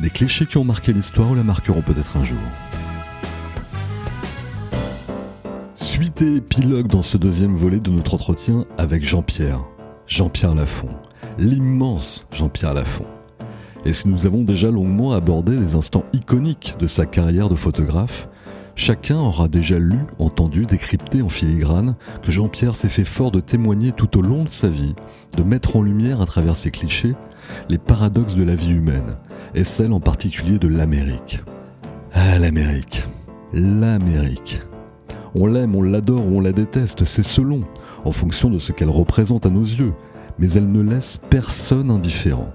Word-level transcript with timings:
des 0.00 0.10
clichés 0.10 0.46
qui 0.46 0.56
ont 0.56 0.64
marqué 0.64 0.92
l'histoire 0.92 1.30
ou 1.30 1.34
la 1.34 1.42
marqueront 1.42 1.82
peut-être 1.82 2.16
un 2.16 2.24
jour. 2.24 2.38
Suite 5.76 6.22
et 6.22 6.36
épilogue 6.36 6.88
dans 6.88 7.02
ce 7.02 7.18
deuxième 7.18 7.54
volet 7.54 7.80
de 7.80 7.90
notre 7.90 8.14
entretien 8.14 8.64
avec 8.78 9.04
Jean-Pierre. 9.04 9.60
Jean-Pierre 10.06 10.54
Lafont. 10.54 10.88
L'immense 11.38 12.26
Jean-Pierre 12.32 12.74
Lafont. 12.74 13.06
Et 13.84 13.92
si 13.92 14.08
nous 14.08 14.26
avons 14.26 14.42
déjà 14.42 14.70
longuement 14.70 15.12
abordé 15.12 15.56
les 15.56 15.74
instants 15.74 16.04
iconiques 16.12 16.76
de 16.78 16.86
sa 16.86 17.06
carrière 17.06 17.48
de 17.48 17.54
photographe, 17.54 18.28
chacun 18.80 19.18
aura 19.18 19.46
déjà 19.46 19.78
lu, 19.78 19.98
entendu, 20.18 20.64
décrypté 20.64 21.20
en 21.20 21.28
filigrane 21.28 21.96
que 22.22 22.32
Jean-Pierre 22.32 22.74
s'est 22.74 22.88
fait 22.88 23.04
fort 23.04 23.30
de 23.30 23.40
témoigner 23.40 23.92
tout 23.92 24.18
au 24.18 24.22
long 24.22 24.42
de 24.42 24.48
sa 24.48 24.68
vie, 24.68 24.94
de 25.36 25.42
mettre 25.42 25.76
en 25.76 25.82
lumière 25.82 26.22
à 26.22 26.26
travers 26.26 26.56
ses 26.56 26.70
clichés 26.70 27.14
les 27.68 27.76
paradoxes 27.76 28.36
de 28.36 28.42
la 28.42 28.54
vie 28.54 28.72
humaine, 28.72 29.18
et 29.54 29.64
celle 29.64 29.92
en 29.92 30.00
particulier 30.00 30.58
de 30.58 30.66
l'Amérique. 30.66 31.44
Ah, 32.14 32.38
l'Amérique. 32.38 33.06
L'Amérique. 33.52 34.62
On 35.34 35.46
l'aime, 35.46 35.76
on 35.76 35.82
l'adore 35.82 36.26
ou 36.26 36.38
on 36.38 36.40
la 36.40 36.52
déteste, 36.52 37.04
c'est 37.04 37.22
selon, 37.22 37.62
en 38.06 38.12
fonction 38.12 38.48
de 38.48 38.58
ce 38.58 38.72
qu'elle 38.72 38.88
représente 38.88 39.44
à 39.44 39.50
nos 39.50 39.62
yeux, 39.62 39.92
mais 40.38 40.50
elle 40.52 40.72
ne 40.72 40.80
laisse 40.80 41.20
personne 41.28 41.90
indifférent. 41.90 42.50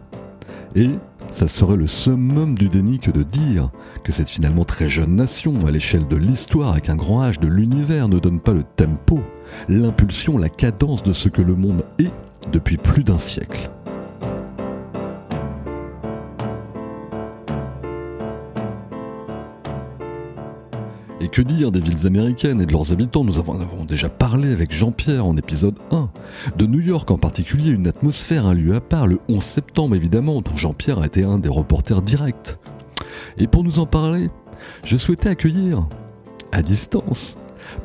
Et 0.74 0.90
ça 1.32 1.48
serait 1.48 1.76
le 1.76 1.88
summum 1.88 2.58
du 2.58 2.70
déni 2.70 3.00
que 3.00 3.12
de 3.12 3.24
dire 3.24 3.70
que 4.04 4.12
cette 4.12 4.30
finalement 4.30 4.66
très 4.66 4.90
jeune 4.90 5.16
nation, 5.16 5.66
à 5.66 5.72
l'échelle 5.72 6.08
de 6.08 6.16
l'histoire 6.16 6.72
avec 6.72 6.90
un 6.90 6.96
grand 6.96 7.28
H 7.28 7.40
de 7.40 7.48
l'univers, 7.48 8.08
ne 8.08 8.20
donne 8.20 8.40
pas 8.40 8.54
le 8.54 8.64
tempo, 8.64 9.20
l'impulsion, 9.68 10.38
la 10.38 10.50
cadence 10.50 11.04
de 11.04 11.14
ce 11.14 11.30
que 11.30 11.42
le 11.42 11.56
monde 11.56 11.84
est 12.00 12.12
depuis 12.52 12.78
plus 12.78 13.04
d'un 13.04 13.18
siècle. 13.18 13.70
Que 21.32 21.42
dire 21.42 21.72
des 21.72 21.82
villes 21.82 22.08
américaines 22.08 22.62
et 22.62 22.66
de 22.66 22.72
leurs 22.72 22.94
habitants? 22.94 23.24
Nous 23.24 23.40
en 23.40 23.60
avons 23.60 23.84
déjà 23.84 24.08
parlé 24.08 24.54
avec 24.54 24.72
Jean-Pierre 24.72 25.26
en 25.26 25.36
épisode 25.36 25.78
1. 25.92 26.10
De 26.56 26.66
New 26.66 26.80
York 26.80 27.12
en 27.12 27.18
particulier, 27.18 27.72
une 27.72 27.88
atmosphère, 27.88 28.46
un 28.46 28.54
lieu 28.54 28.74
à 28.74 28.80
part, 28.80 29.08
le 29.08 29.20
11 29.28 29.44
septembre 29.44 29.96
évidemment, 29.96 30.42
dont 30.42 30.56
Jean-Pierre 30.56 31.00
a 31.00 31.08
été 31.08 31.24
un 31.24 31.38
des 31.38 31.50
reporters 31.50 32.02
directs. 32.02 32.58
Et 33.38 33.48
pour 33.48 33.64
nous 33.64 33.80
en 33.80 33.86
parler, 33.86 34.30
je 34.84 34.96
souhaitais 34.96 35.28
accueillir, 35.28 35.88
à 36.54 36.62
distance, 36.62 37.36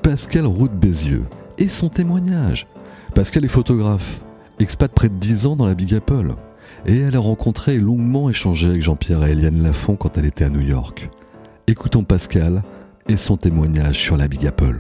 Pascal 0.03 0.47
Route 0.47 0.75
Bézieux 0.75 1.25
et 1.59 1.69
son 1.69 1.89
témoignage. 1.89 2.69
Pascal 3.15 3.45
est 3.45 3.49
photographe, 3.49 4.21
expat 4.61 4.93
près 4.93 5.09
de 5.09 5.15
10 5.15 5.47
ans 5.47 5.57
dans 5.57 5.67
la 5.67 5.75
Big 5.75 5.93
Apple. 5.95 6.35
Et 6.87 6.99
elle 6.99 7.17
a 7.17 7.21
rencontré 7.21 7.75
et 7.75 7.81
longuement 7.81 8.31
échangé 8.31 8.69
avec 8.69 8.83
Jean-Pierre 8.83 9.25
et 9.27 9.33
Eliane 9.33 9.63
Lafont 9.63 9.97
quand 9.97 10.19
elle 10.19 10.27
était 10.27 10.45
à 10.45 10.51
New 10.51 10.61
York. 10.61 11.11
Écoutons 11.67 12.05
Pascal 12.05 12.63
et 13.09 13.17
son 13.17 13.37
témoignage 13.37 13.99
sur 13.99 14.17
la 14.17 14.29
Big 14.29 14.47
Apple. 14.47 14.79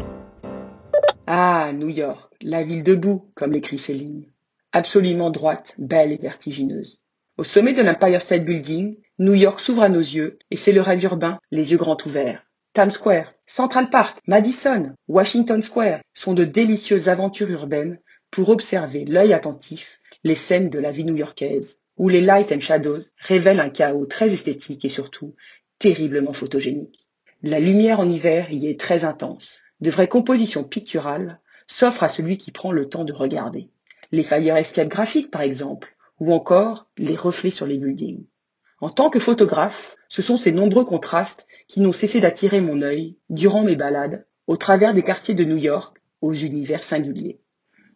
Ah, 1.26 1.72
New 1.74 1.88
York, 1.88 2.32
la 2.42 2.62
ville 2.62 2.82
debout, 2.82 3.30
comme 3.34 3.52
l'écrit 3.52 3.78
Céline. 3.78 4.26
Absolument 4.72 5.30
droite, 5.30 5.74
belle 5.78 6.12
et 6.12 6.16
vertigineuse. 6.16 7.00
Au 7.38 7.44
sommet 7.44 7.72
de 7.72 7.82
l'Empire 7.82 8.20
State 8.20 8.44
Building, 8.44 8.96
New 9.18 9.34
York 9.34 9.60
s'ouvre 9.60 9.82
à 9.82 9.88
nos 9.88 10.00
yeux 10.00 10.38
et 10.50 10.56
c'est 10.56 10.72
le 10.72 10.80
rêve 10.80 11.02
urbain, 11.04 11.38
les 11.50 11.72
yeux 11.72 11.78
grands 11.78 11.96
ouverts. 12.04 12.44
Times 12.74 12.90
Square, 12.90 13.32
Central 13.46 13.90
Park, 13.90 14.20
Madison, 14.26 14.94
Washington 15.08 15.62
Square 15.62 16.00
sont 16.14 16.34
de 16.34 16.44
délicieuses 16.44 17.08
aventures 17.08 17.50
urbaines 17.50 17.98
pour 18.30 18.48
observer 18.48 19.04
l'œil 19.04 19.32
attentif 19.32 20.00
les 20.24 20.34
scènes 20.34 20.70
de 20.70 20.78
la 20.78 20.90
vie 20.90 21.04
new-yorkaise, 21.04 21.78
où 21.96 22.08
les 22.08 22.20
light 22.20 22.52
and 22.52 22.60
shadows 22.60 23.02
révèlent 23.18 23.60
un 23.60 23.70
chaos 23.70 24.06
très 24.06 24.32
esthétique 24.32 24.84
et 24.84 24.90
surtout 24.90 25.34
terriblement 25.78 26.32
photogénique. 26.32 26.99
La 27.42 27.58
lumière 27.58 28.00
en 28.00 28.08
hiver 28.08 28.52
y 28.52 28.68
est 28.68 28.78
très 28.78 29.04
intense. 29.04 29.56
De 29.80 29.90
vraies 29.90 30.08
compositions 30.08 30.62
picturales 30.62 31.40
s'offrent 31.66 32.02
à 32.02 32.10
celui 32.10 32.36
qui 32.36 32.50
prend 32.50 32.70
le 32.70 32.86
temps 32.86 33.04
de 33.04 33.14
regarder. 33.14 33.70
Les 34.12 34.22
fire 34.22 34.56
escape 34.56 34.88
graphiques 34.88 35.30
par 35.30 35.40
exemple, 35.40 35.96
ou 36.18 36.34
encore 36.34 36.90
les 36.98 37.16
reflets 37.16 37.50
sur 37.50 37.66
les 37.66 37.78
buildings. 37.78 38.26
En 38.82 38.90
tant 38.90 39.08
que 39.08 39.20
photographe, 39.20 39.96
ce 40.10 40.20
sont 40.20 40.36
ces 40.36 40.52
nombreux 40.52 40.84
contrastes 40.84 41.46
qui 41.66 41.80
n'ont 41.80 41.92
cessé 41.92 42.20
d'attirer 42.20 42.60
mon 42.60 42.82
œil 42.82 43.16
durant 43.30 43.62
mes 43.62 43.76
balades 43.76 44.26
au 44.46 44.58
travers 44.58 44.92
des 44.92 45.02
quartiers 45.02 45.34
de 45.34 45.44
New 45.44 45.56
York 45.56 45.96
aux 46.20 46.34
univers 46.34 46.82
singuliers. 46.82 47.40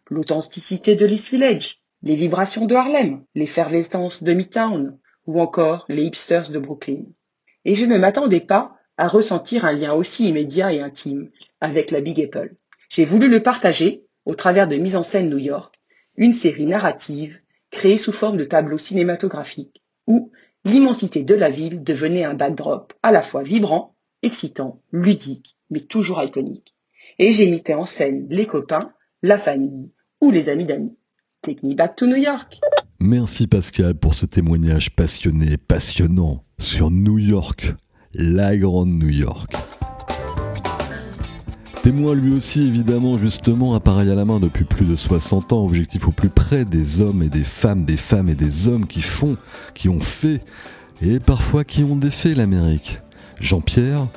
L'authenticité 0.09 0.95
de 0.95 1.05
l'East 1.05 1.29
Village, 1.29 1.83
les 2.01 2.15
vibrations 2.15 2.65
de 2.65 2.73
Harlem, 2.73 3.23
l'effervescence 3.35 4.23
de 4.23 4.33
Midtown 4.33 4.97
ou 5.27 5.39
encore 5.39 5.85
les 5.87 6.03
hipsters 6.03 6.49
de 6.49 6.57
Brooklyn. 6.57 7.03
Et 7.63 7.75
je 7.75 7.85
ne 7.85 7.99
m'attendais 7.99 8.41
pas 8.41 8.75
à 8.97 9.07
ressentir 9.07 9.65
un 9.65 9.73
lien 9.73 9.93
aussi 9.93 10.29
immédiat 10.29 10.73
et 10.73 10.81
intime 10.81 11.29
avec 11.61 11.91
la 11.91 12.01
Big 12.01 12.21
Apple. 12.21 12.55
J'ai 12.89 13.05
voulu 13.05 13.29
le 13.29 13.41
partager 13.41 14.05
au 14.25 14.35
travers 14.35 14.67
de 14.67 14.75
Mise 14.75 14.95
en 14.95 15.03
scène 15.03 15.29
New 15.29 15.37
York, 15.37 15.75
une 16.17 16.33
série 16.33 16.65
narrative 16.65 17.39
créée 17.71 17.97
sous 17.97 18.11
forme 18.11 18.37
de 18.37 18.45
tableaux 18.45 18.77
cinématographiques 18.77 19.83
où 20.07 20.31
l'immensité 20.63 21.23
de 21.23 21.35
la 21.35 21.49
ville 21.49 21.83
devenait 21.83 22.23
un 22.23 22.33
backdrop 22.33 22.93
à 23.03 23.11
la 23.11 23.21
fois 23.21 23.43
vibrant, 23.43 23.95
excitant, 24.23 24.81
ludique, 24.91 25.57
mais 25.69 25.81
toujours 25.81 26.21
iconique. 26.23 26.75
Et 27.19 27.31
j'ai 27.31 27.49
mis 27.49 27.63
en 27.73 27.85
scène 27.85 28.27
les 28.29 28.45
copains, 28.45 28.93
la 29.21 29.37
famille 29.37 29.91
ou 30.21 30.31
les 30.31 30.49
amis 30.49 30.65
d'amis. 30.65 30.97
Take 31.41 31.65
me 31.65 31.75
back 31.75 31.95
to 31.95 32.07
New 32.07 32.15
York. 32.15 32.59
Merci 32.99 33.47
Pascal 33.47 33.95
pour 33.95 34.15
ce 34.15 34.25
témoignage 34.25 34.95
passionné 34.95 35.57
passionnant 35.57 36.43
sur 36.59 36.89
New 36.89 37.19
York, 37.19 37.73
la 38.17 38.55
grande 38.55 38.89
New 38.89 39.09
York. 39.09 39.55
Témoin 41.83 42.15
lui 42.15 42.33
aussi 42.33 42.63
évidemment 42.63 43.17
justement 43.17 43.75
appareil 43.75 44.09
à 44.09 44.15
la 44.15 44.25
main 44.25 44.39
depuis 44.39 44.63
plus 44.63 44.85
de 44.85 44.95
60 44.95 45.53
ans, 45.53 45.65
objectif 45.65 46.07
au 46.07 46.11
plus 46.11 46.29
près 46.29 46.65
des 46.65 47.01
hommes 47.01 47.21
et 47.21 47.29
des 47.29 47.43
femmes, 47.43 47.85
des 47.85 47.97
femmes 47.97 48.29
et 48.29 48.35
des 48.35 48.67
hommes 48.67 48.87
qui 48.87 49.01
font, 49.01 49.37
qui 49.73 49.89
ont 49.89 50.01
fait 50.01 50.41
et 51.01 51.19
parfois 51.19 51.63
qui 51.63 51.83
ont 51.83 51.95
défait 51.95 52.33
l'Amérique. 52.33 53.01
Jean-Pierre, 53.39 54.07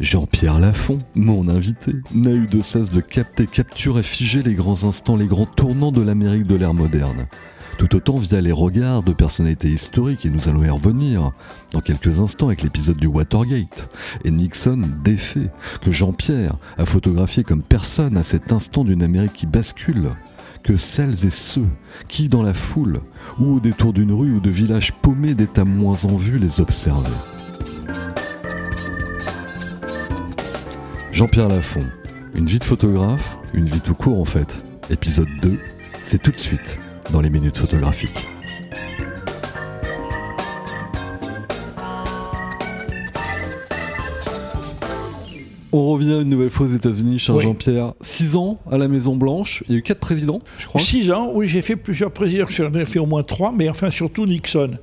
Jean-Pierre 0.00 0.58
Lafont, 0.58 1.00
mon 1.14 1.48
invité, 1.48 1.92
n'a 2.14 2.32
eu 2.32 2.48
de 2.48 2.62
cesse 2.62 2.90
de 2.90 3.00
capter, 3.00 3.46
capturer, 3.46 4.02
figer 4.02 4.42
les 4.42 4.54
grands 4.54 4.84
instants, 4.84 5.16
les 5.16 5.26
grands 5.26 5.46
tournants 5.46 5.92
de 5.92 6.02
l'Amérique 6.02 6.46
de 6.46 6.56
l'ère 6.56 6.74
moderne 6.74 7.26
tout 7.74 7.96
autant 7.96 8.16
via 8.16 8.40
les 8.40 8.52
regards 8.52 9.02
de 9.02 9.12
personnalités 9.12 9.68
historiques, 9.68 10.26
et 10.26 10.30
nous 10.30 10.48
allons 10.48 10.64
y 10.64 10.70
revenir 10.70 11.32
dans 11.72 11.80
quelques 11.80 12.20
instants 12.20 12.46
avec 12.46 12.62
l'épisode 12.62 12.96
du 12.96 13.06
Watergate, 13.06 13.88
et 14.24 14.30
Nixon 14.30 14.82
défait, 15.02 15.50
que 15.80 15.90
Jean-Pierre 15.90 16.56
a 16.78 16.86
photographié 16.86 17.44
comme 17.44 17.62
personne 17.62 18.16
à 18.16 18.22
cet 18.22 18.52
instant 18.52 18.84
d'une 18.84 19.02
Amérique 19.02 19.32
qui 19.32 19.46
bascule, 19.46 20.10
que 20.62 20.76
celles 20.76 21.26
et 21.26 21.30
ceux 21.30 21.66
qui, 22.08 22.28
dans 22.28 22.42
la 22.42 22.54
foule, 22.54 23.00
ou 23.38 23.56
au 23.56 23.60
détour 23.60 23.92
d'une 23.92 24.12
rue 24.12 24.32
ou 24.32 24.40
de 24.40 24.50
village 24.50 24.92
paumé 24.92 25.34
d'état 25.34 25.64
moins 25.64 26.04
en 26.04 26.16
vue, 26.16 26.38
les 26.38 26.60
observaient. 26.60 27.10
Jean-Pierre 31.12 31.48
Lafont, 31.48 31.86
une 32.34 32.46
vie 32.46 32.58
de 32.58 32.64
photographe, 32.64 33.38
une 33.52 33.66
vie 33.66 33.80
tout 33.80 33.94
court 33.94 34.20
en 34.20 34.24
fait. 34.24 34.62
Épisode 34.90 35.28
2, 35.42 35.58
c'est 36.02 36.20
tout 36.20 36.32
de 36.32 36.38
suite 36.38 36.80
dans 37.10 37.20
les 37.20 37.30
minutes 37.30 37.58
photographiques. 37.58 38.26
On 45.76 45.90
revient 45.90 46.20
une 46.22 46.28
nouvelle 46.28 46.50
fois 46.50 46.66
aux 46.66 46.72
États-Unis, 46.72 47.18
cher 47.18 47.40
Jean-Pierre. 47.40 47.94
Six 48.00 48.36
ans 48.36 48.60
à 48.70 48.78
la 48.78 48.86
Maison 48.86 49.16
Blanche. 49.16 49.64
Il 49.66 49.72
y 49.72 49.74
a 49.74 49.78
eu 49.78 49.82
quatre 49.82 49.98
présidents, 49.98 50.38
je 50.56 50.68
crois. 50.68 50.80
Six 50.80 51.10
ans, 51.10 51.32
oui, 51.34 51.48
j'ai 51.48 51.62
fait 51.62 51.74
plusieurs 51.74 52.12
présidents. 52.12 52.46
J'en 52.48 52.72
ai 52.74 52.84
fait 52.84 53.00
au 53.00 53.06
moins 53.06 53.24
trois, 53.24 53.50
mais 53.50 53.68
enfin 53.68 53.90
surtout 53.90 54.24
Nixon, 54.24 54.74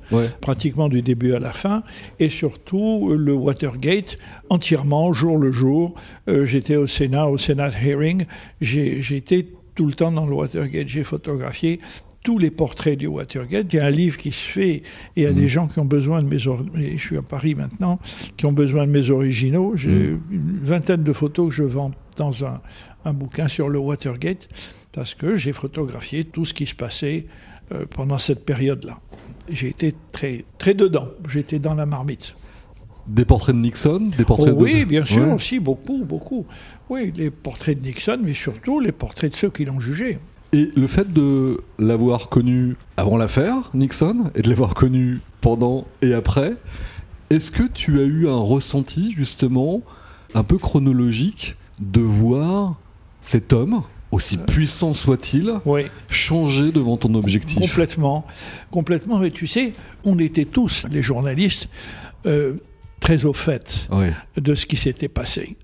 pratiquement 0.42 0.90
du 0.90 1.00
début 1.00 1.32
à 1.32 1.38
la 1.38 1.54
fin, 1.54 1.82
et 2.20 2.28
surtout 2.28 3.08
le 3.16 3.32
Watergate 3.32 4.18
entièrement, 4.50 5.14
jour 5.14 5.38
le 5.38 5.50
jour. 5.50 5.94
Euh, 6.28 6.44
j'étais 6.44 6.76
au 6.76 6.86
Sénat, 6.86 7.26
au 7.28 7.38
Senate 7.38 7.72
hearing. 7.82 8.26
J'étais 8.60 9.46
tout 9.74 9.86
le 9.86 9.94
temps 9.94 10.12
dans 10.12 10.26
le 10.26 10.34
Watergate. 10.34 10.88
J'ai 10.88 11.04
photographié 11.04 11.80
tous 12.22 12.38
les 12.38 12.50
portraits 12.50 12.98
du 12.98 13.06
Watergate. 13.06 13.72
Il 13.72 13.76
y 13.76 13.80
a 13.80 13.86
un 13.86 13.90
livre 13.90 14.16
qui 14.16 14.32
se 14.32 14.44
fait 14.44 14.70
et 14.70 14.82
il 15.16 15.22
y 15.24 15.26
a 15.26 15.32
des 15.32 15.46
mmh. 15.46 15.48
gens 15.48 15.66
qui 15.68 15.78
ont 15.78 15.84
besoin 15.84 16.22
de 16.22 16.28
mes 16.28 16.38
je 16.38 16.96
suis 16.98 17.16
à 17.16 17.22
Paris 17.22 17.54
maintenant, 17.54 17.98
qui 18.36 18.46
ont 18.46 18.52
besoin 18.52 18.86
de 18.86 18.92
mes 18.92 19.10
originaux. 19.10 19.72
J'ai 19.74 19.90
mmh. 19.90 20.20
une 20.30 20.60
vingtaine 20.62 21.02
de 21.02 21.12
photos 21.12 21.48
que 21.48 21.54
je 21.54 21.64
vends 21.64 21.92
dans 22.16 22.44
un, 22.44 22.60
un 23.04 23.12
bouquin 23.12 23.48
sur 23.48 23.68
le 23.68 23.78
Watergate 23.78 24.48
parce 24.92 25.14
que 25.14 25.36
j'ai 25.36 25.52
photographié 25.52 26.24
tout 26.24 26.44
ce 26.44 26.54
qui 26.54 26.66
se 26.66 26.74
passait 26.74 27.26
euh, 27.72 27.86
pendant 27.90 28.18
cette 28.18 28.44
période-là. 28.44 29.00
J'ai 29.48 29.68
été 29.68 29.94
très, 30.12 30.44
très 30.58 30.74
dedans, 30.74 31.08
j'étais 31.28 31.58
dans 31.58 31.74
la 31.74 31.86
marmite. 31.86 32.34
Des 33.08 33.24
portraits 33.24 33.56
de 33.56 33.60
Nixon 33.60 34.10
des 34.16 34.24
portraits 34.24 34.54
oh 34.56 34.62
Oui, 34.62 34.84
bien 34.84 35.04
sûr, 35.04 35.28
aussi, 35.32 35.58
beaucoup, 35.58 36.04
beaucoup. 36.04 36.46
Oui, 36.88 37.12
les 37.16 37.30
portraits 37.30 37.80
de 37.80 37.84
Nixon, 37.84 38.20
mais 38.22 38.34
surtout 38.34 38.78
les 38.78 38.92
portraits 38.92 39.32
de 39.32 39.36
ceux 39.36 39.50
qui 39.50 39.64
l'ont 39.64 39.80
jugé. 39.80 40.18
Et 40.54 40.70
le 40.76 40.86
fait 40.86 41.10
de 41.12 41.62
l'avoir 41.78 42.28
connu 42.28 42.76
avant 42.98 43.16
l'affaire, 43.16 43.70
Nixon, 43.72 44.30
et 44.34 44.42
de 44.42 44.50
l'avoir 44.50 44.74
connu 44.74 45.20
pendant 45.40 45.86
et 46.02 46.12
après, 46.12 46.56
est-ce 47.30 47.50
que 47.50 47.62
tu 47.62 48.00
as 48.00 48.04
eu 48.04 48.28
un 48.28 48.36
ressenti, 48.36 49.12
justement, 49.12 49.80
un 50.34 50.42
peu 50.42 50.58
chronologique, 50.58 51.56
de 51.80 52.00
voir 52.00 52.76
cet 53.22 53.54
homme, 53.54 53.82
aussi 54.10 54.36
euh. 54.36 54.44
puissant 54.44 54.92
soit-il, 54.92 55.54
changer 56.10 56.70
devant 56.70 56.98
ton 56.98 57.14
objectif? 57.14 57.58
Complètement, 57.58 58.26
complètement. 58.70 59.18
Mais 59.18 59.30
tu 59.30 59.46
sais, 59.46 59.72
on 60.04 60.18
était 60.18 60.44
tous, 60.44 60.86
les 60.90 61.00
journalistes, 61.00 61.70
euh, 62.26 62.56
très 63.00 63.24
au 63.24 63.32
fait 63.32 63.88
de 64.36 64.54
ce 64.54 64.66
qui 64.66 64.76
s'était 64.76 65.08
passé. 65.08 65.56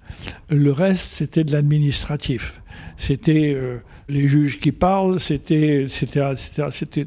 Le 0.49 0.73
reste, 0.73 1.12
c'était 1.12 1.44
de 1.44 1.52
l'administratif. 1.52 2.61
C'était 2.99 3.55
euh, 3.55 3.79
les 4.09 4.27
juges 4.27 4.59
qui 4.59 4.73
parlent, 4.73 5.21
c'était, 5.21 5.87
c'était, 5.89 6.21
c'était, 6.35 7.06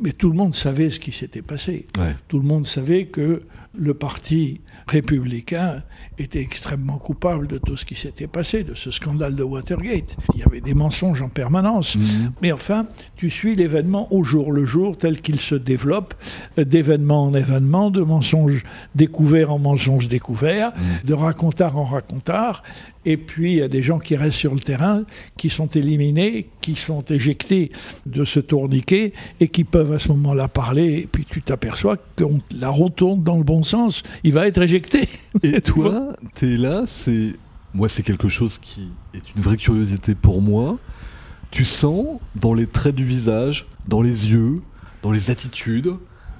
mais, 0.00 0.12
tout 0.12 0.30
le 0.30 0.36
monde 0.36 0.54
savait 0.54 0.90
ce 0.90 1.00
qui 1.00 1.10
s'était 1.10 1.42
passé. 1.42 1.84
Tout 2.28 2.38
le 2.38 2.44
monde 2.44 2.64
savait 2.64 3.06
que 3.06 3.42
le 3.78 3.94
parti 3.94 4.60
républicain 4.88 5.82
était 6.18 6.40
extrêmement 6.40 6.98
coupable 6.98 7.46
de 7.46 7.58
tout 7.58 7.76
ce 7.76 7.84
qui 7.84 7.94
s'était 7.94 8.26
passé, 8.26 8.64
de 8.64 8.74
ce 8.74 8.90
scandale 8.90 9.36
de 9.36 9.44
Watergate. 9.44 10.16
Il 10.34 10.40
y 10.40 10.42
avait 10.42 10.60
des 10.60 10.74
mensonges 10.74 11.22
en 11.22 11.28
permanence. 11.28 11.96
Mhm. 11.96 12.32
Mais 12.42 12.52
enfin, 12.52 12.86
tu 13.16 13.30
suis 13.30 13.54
l'événement 13.54 14.12
au 14.12 14.24
jour 14.24 14.52
le 14.52 14.64
jour 14.64 14.98
tel 14.98 15.20
qu'il 15.20 15.38
se 15.38 15.54
développe, 15.54 16.14
d'événement 16.56 17.24
en 17.24 17.34
événement, 17.34 17.90
de 17.90 18.02
mensonges 18.02 18.64
découverts 18.94 19.52
en 19.52 19.58
mensonges 19.58 20.08
découverts, 20.08 20.72
mhm. 20.76 21.08
de 21.08 21.14
racontard 21.14 21.76
en 21.76 21.84
racontard. 21.84 22.62
Et 23.06 23.16
puis, 23.16 23.52
il 23.52 23.58
y 23.58 23.62
a 23.62 23.68
des 23.68 23.82
gens 23.82 23.98
qui 23.98 24.14
restent 24.14 24.34
sur 24.34 24.54
le 24.54 24.60
terrain, 24.60 25.04
qui 25.38 25.48
sont 25.48 25.68
éliminés, 25.68 26.50
qui 26.60 26.74
sont 26.74 27.02
éjectés 27.02 27.70
de 28.04 28.26
ce 28.26 28.40
tourniquet 28.40 29.14
et 29.40 29.48
qui 29.48 29.64
peuvent 29.64 29.92
à 29.92 29.98
ce 29.98 30.08
moment-là 30.08 30.48
parler. 30.48 30.98
Et 30.98 31.06
puis, 31.10 31.24
tu 31.28 31.40
t'aperçois 31.40 31.96
que 31.96 32.24
la 32.58 32.68
roue 32.68 32.90
tourne 32.90 33.22
dans 33.22 33.38
le 33.38 33.44
bon 33.44 33.59
sens. 33.62 34.02
Il 34.24 34.32
va 34.32 34.46
être 34.46 34.60
éjecté. 34.60 35.08
Et 35.42 35.60
toi, 35.60 36.14
tu 36.34 36.54
es 36.54 36.56
là, 36.56 36.84
c'est. 36.86 37.34
Moi, 37.72 37.88
c'est 37.88 38.02
quelque 38.02 38.28
chose 38.28 38.58
qui 38.58 38.88
est 39.14 39.22
une 39.36 39.42
vraie 39.42 39.56
curiosité 39.56 40.14
pour 40.14 40.42
moi. 40.42 40.78
Tu 41.50 41.64
sens 41.64 42.18
dans 42.34 42.54
les 42.54 42.66
traits 42.66 42.94
du 42.94 43.04
visage, 43.04 43.66
dans 43.86 44.02
les 44.02 44.30
yeux, 44.32 44.60
dans 45.02 45.12
les 45.12 45.30
attitudes, 45.30 45.94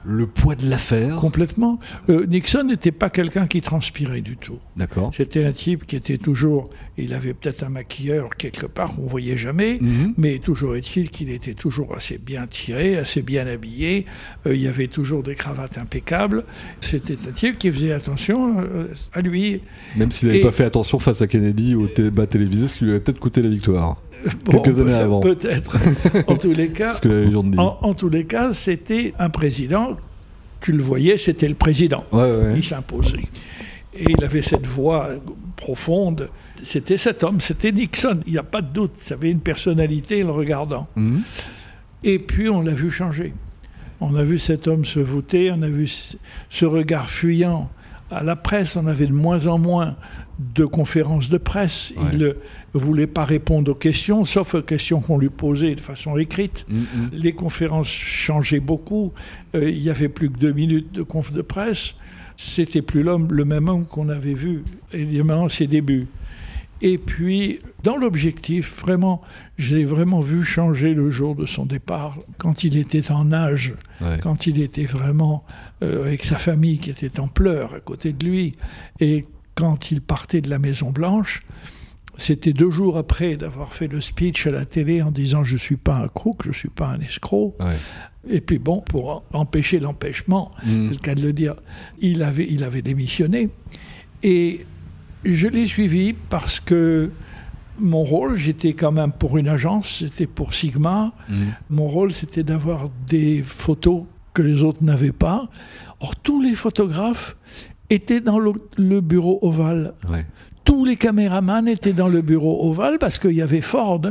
le 0.04 0.26
poids 0.26 0.54
de 0.54 0.68
l'affaire 0.68 1.16
Complètement. 1.16 1.78
Euh, 2.08 2.26
Nixon 2.26 2.64
n'était 2.64 2.92
pas 2.92 3.10
quelqu'un 3.10 3.46
qui 3.46 3.60
transpirait 3.60 4.20
du 4.20 4.36
tout. 4.36 4.58
D'accord. 4.76 5.10
C'était 5.14 5.44
un 5.44 5.52
type 5.52 5.86
qui 5.86 5.96
était 5.96 6.18
toujours. 6.18 6.70
Il 6.96 7.14
avait 7.14 7.34
peut-être 7.34 7.62
un 7.62 7.68
maquilleur 7.68 8.30
quelque 8.36 8.66
part, 8.66 8.94
on 8.98 9.04
ne 9.04 9.08
voyait 9.08 9.36
jamais, 9.36 9.78
mhm. 9.80 10.14
mais 10.16 10.38
toujours 10.38 10.76
est-il 10.76 11.10
qu'il 11.10 11.30
était 11.30 11.54
toujours 11.54 11.94
assez 11.94 12.18
bien 12.18 12.46
tiré, 12.46 12.96
assez 12.96 13.22
bien 13.22 13.46
habillé. 13.46 14.06
Euh, 14.46 14.54
il 14.54 14.62
y 14.62 14.68
avait 14.68 14.88
toujours 14.88 15.22
des 15.22 15.34
cravates 15.34 15.78
impeccables. 15.78 16.44
C'était 16.80 17.16
un 17.28 17.32
type 17.32 17.58
qui 17.58 17.70
faisait 17.70 17.92
attention 17.92 18.60
euh, 18.60 18.88
à 19.12 19.20
lui. 19.20 19.60
Même 19.96 20.10
s'il 20.10 20.28
n'avait 20.28 20.40
pas 20.40 20.50
fait 20.50 20.64
attention 20.64 20.98
face 20.98 21.22
à 21.22 21.26
Kennedy 21.26 21.74
au 21.74 21.86
débat 21.86 22.26
télévisé, 22.26 22.68
ce 22.68 22.78
qui 22.78 22.84
lui 22.84 22.92
avait 22.92 23.00
peut-être 23.00 23.20
coûté 23.20 23.42
la 23.42 23.48
victoire. 23.48 23.96
Quelques 24.50 24.78
années 24.80 24.94
avant. 24.94 25.20
Peut-être. 25.20 25.76
En 26.26 26.36
tous 26.36 26.52
les 26.52 26.70
cas, 26.70 26.94
En, 27.56 27.94
tous 27.94 28.08
les 28.08 28.24
cas, 28.24 28.52
c'était 28.52 29.14
un 29.18 29.30
président. 29.30 29.96
Tu 30.60 30.72
le 30.72 30.82
voyais, 30.82 31.18
c'était 31.18 31.48
le 31.48 31.54
président. 31.54 32.04
Il 32.54 32.62
s'imposait. 32.64 33.28
Et 33.94 34.04
il 34.08 34.24
avait 34.24 34.42
cette 34.42 34.66
voix 34.66 35.08
profonde. 35.56 36.28
C'était 36.62 36.98
cet 36.98 37.24
homme, 37.24 37.40
c'était 37.40 37.72
Nixon. 37.72 38.20
Il 38.26 38.32
n'y 38.32 38.38
a 38.38 38.44
pas 38.44 38.62
de 38.62 38.72
doute. 38.72 38.92
Il 39.08 39.12
avait 39.12 39.30
une 39.30 39.40
personnalité, 39.40 40.22
le 40.22 40.30
regardant. 40.30 40.86
Mhm. 40.96 41.22
Et 42.04 42.18
puis, 42.18 42.48
on 42.48 42.62
l'a 42.62 42.72
vu 42.72 42.90
changer. 42.90 43.34
On 44.00 44.14
a 44.14 44.24
vu 44.24 44.38
cet 44.38 44.66
homme 44.66 44.84
se 44.84 45.00
voûter, 45.00 45.52
on 45.52 45.60
a 45.62 45.68
vu 45.68 45.86
ce 46.48 46.64
regard 46.64 47.10
fuyant 47.10 47.70
à 48.10 48.22
la 48.22 48.36
presse, 48.36 48.76
on 48.76 48.86
avait 48.86 49.06
de 49.06 49.12
moins 49.12 49.46
en 49.46 49.58
moins 49.58 49.96
de 50.54 50.64
conférences 50.64 51.28
de 51.28 51.38
presse. 51.38 51.92
Il 52.12 52.18
ne 52.18 52.32
voulait 52.72 53.06
pas 53.06 53.24
répondre 53.24 53.72
aux 53.72 53.74
questions, 53.74 54.24
sauf 54.24 54.54
aux 54.54 54.62
questions 54.62 55.00
qu'on 55.00 55.18
lui 55.18 55.28
posait 55.28 55.74
de 55.74 55.80
façon 55.80 56.16
écrite. 56.16 56.66
Mm, 56.68 56.78
mm. 56.78 56.84
Les 57.12 57.32
conférences 57.32 57.88
changeaient 57.88 58.60
beaucoup. 58.60 59.12
Euh, 59.54 59.70
il 59.70 59.80
n'y 59.80 59.90
avait 59.90 60.08
plus 60.08 60.30
que 60.30 60.38
deux 60.38 60.52
minutes 60.52 60.92
de 60.92 61.02
conf 61.02 61.32
de 61.32 61.42
presse. 61.42 61.94
C'était 62.36 62.82
plus 62.82 63.02
l'homme, 63.02 63.28
le 63.30 63.44
même 63.44 63.68
homme 63.68 63.84
qu'on 63.84 64.08
avait 64.08 64.32
vu 64.32 64.64
évidemment 64.92 65.48
ses 65.48 65.66
débuts. 65.66 66.06
Et 66.82 66.96
puis, 66.96 67.60
dans 67.82 67.96
l'objectif, 67.96 68.80
vraiment, 68.80 69.20
je 69.58 69.76
l'ai 69.76 69.84
vraiment 69.84 70.20
vu 70.20 70.42
changer 70.42 70.94
le 70.94 71.10
jour 71.10 71.34
de 71.34 71.44
son 71.44 71.66
départ, 71.66 72.16
quand 72.38 72.64
il 72.64 72.78
était 72.78 73.10
en 73.10 73.32
âge, 73.32 73.74
quand 74.22 74.46
il 74.46 74.58
était 74.62 74.84
vraiment 74.84 75.44
euh, 75.82 76.02
avec 76.06 76.24
sa 76.24 76.36
famille 76.36 76.78
qui 76.78 76.88
était 76.88 77.20
en 77.20 77.28
pleurs 77.28 77.74
à 77.74 77.80
côté 77.80 78.12
de 78.14 78.24
lui, 78.24 78.52
et 78.98 79.26
quand 79.60 79.90
il 79.90 80.00
partait 80.00 80.40
de 80.40 80.50
la 80.50 80.58
Maison 80.58 80.90
Blanche. 80.90 81.42
C'était 82.16 82.52
deux 82.52 82.70
jours 82.70 82.98
après 82.98 83.36
d'avoir 83.36 83.72
fait 83.72 83.86
le 83.86 84.00
speech 84.00 84.46
à 84.46 84.50
la 84.50 84.64
télé 84.64 85.00
en 85.00 85.10
disant 85.10 85.44
je 85.44 85.56
suis 85.56 85.76
pas 85.76 85.96
un 85.96 86.08
crook, 86.08 86.42
je 86.44 86.52
suis 86.52 86.68
pas 86.68 86.88
un 86.88 87.00
escroc. 87.00 87.56
Et 88.28 88.40
puis 88.40 88.58
bon, 88.58 88.80
pour 88.80 89.24
empêcher 89.32 89.80
l'empêchement, 89.80 90.50
mmh. 90.62 90.88
c'est 90.88 90.94
le 90.94 91.00
cas 91.00 91.14
de 91.14 91.22
le 91.22 91.32
dire, 91.32 91.54
il 92.00 92.22
avait, 92.22 92.46
il 92.50 92.64
avait 92.64 92.82
démissionné. 92.82 93.48
Et 94.22 94.66
je 95.24 95.48
l'ai 95.48 95.66
suivi 95.66 96.12
parce 96.12 96.60
que 96.60 97.10
mon 97.78 98.04
rôle, 98.04 98.36
j'étais 98.36 98.74
quand 98.74 98.92
même 98.92 99.12
pour 99.12 99.38
une 99.38 99.48
agence, 99.48 99.98
c'était 100.00 100.26
pour 100.26 100.52
Sigma. 100.54 101.12
Mm. 101.28 101.34
Mon 101.70 101.88
rôle, 101.88 102.12
c'était 102.12 102.42
d'avoir 102.42 102.90
des 103.06 103.42
photos 103.42 104.04
que 104.34 104.42
les 104.42 104.62
autres 104.62 104.84
n'avaient 104.84 105.12
pas. 105.12 105.48
Or, 106.00 106.16
tous 106.16 106.40
les 106.42 106.54
photographes 106.54 107.36
étaient 107.90 108.20
dans 108.20 108.38
le, 108.38 109.00
bureau 109.00 109.38
ovale. 109.42 109.94
Tous 110.64 110.84
les 110.84 110.96
caméramans 110.96 111.68
étaient 111.68 111.92
dans 111.92 112.08
le 112.08 112.22
bureau 112.22 112.70
ovale 112.70 112.98
parce 112.98 113.18
qu'il 113.18 113.32
y 113.32 113.42
avait 113.42 113.60
Ford 113.60 114.02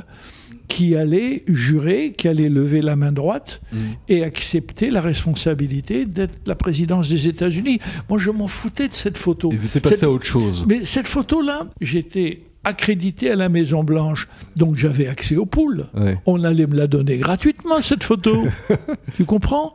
qui 0.68 0.96
allait 0.96 1.44
jurer, 1.48 2.14
qui 2.16 2.28
allait 2.28 2.48
lever 2.48 2.82
la 2.82 2.96
main 2.96 3.12
droite 3.12 3.60
mm. 3.74 3.78
et 4.08 4.24
accepter 4.24 4.92
la 4.92 5.02
responsabilité 5.02 6.06
d'être 6.06 6.38
la 6.46 6.56
présidence 6.56 7.10
des 7.10 7.28
États-Unis. 7.28 7.80
Moi, 8.08 8.20
je 8.20 8.30
m'en 8.30 8.48
foutais 8.48 8.88
de 8.88 8.94
cette 8.94 9.18
photo. 9.18 9.50
Ils 9.52 9.66
étaient 9.66 9.80
passés 9.80 10.06
à 10.06 10.12
autre 10.12 10.26
chose. 10.26 10.66
Mais 10.68 10.86
cette 10.86 11.08
photo-là, 11.08 11.68
j'étais 11.82 12.44
accrédité 12.64 13.32
à 13.32 13.36
la 13.36 13.50
Maison 13.50 13.84
Blanche, 13.84 14.28
donc 14.56 14.76
j'avais 14.76 15.08
accès 15.08 15.38
aux 15.38 15.46
poules. 15.46 15.86
On 16.26 16.44
allait 16.44 16.68
me 16.68 16.76
la 16.76 16.88
donner 16.88 17.18
gratuitement, 17.18 17.82
cette 17.82 18.04
photo. 18.04 18.48
tu 19.16 19.26
comprends? 19.26 19.74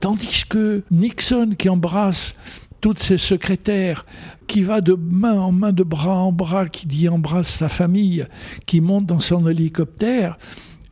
Tandis 0.00 0.42
que 0.48 0.82
Nixon, 0.90 1.54
qui 1.56 1.68
embrasse 1.68 2.34
toutes 2.82 2.98
ses 2.98 3.16
secrétaires, 3.16 4.04
qui 4.46 4.62
va 4.62 4.82
de 4.82 4.92
main 4.92 5.40
en 5.40 5.52
main, 5.52 5.72
de 5.72 5.84
bras 5.84 6.18
en 6.18 6.32
bras, 6.32 6.68
qui 6.68 6.86
dit 6.86 7.08
embrasse 7.08 7.48
sa 7.48 7.70
famille, 7.70 8.26
qui 8.66 8.82
monte 8.82 9.06
dans 9.06 9.20
son 9.20 9.48
hélicoptère, 9.48 10.36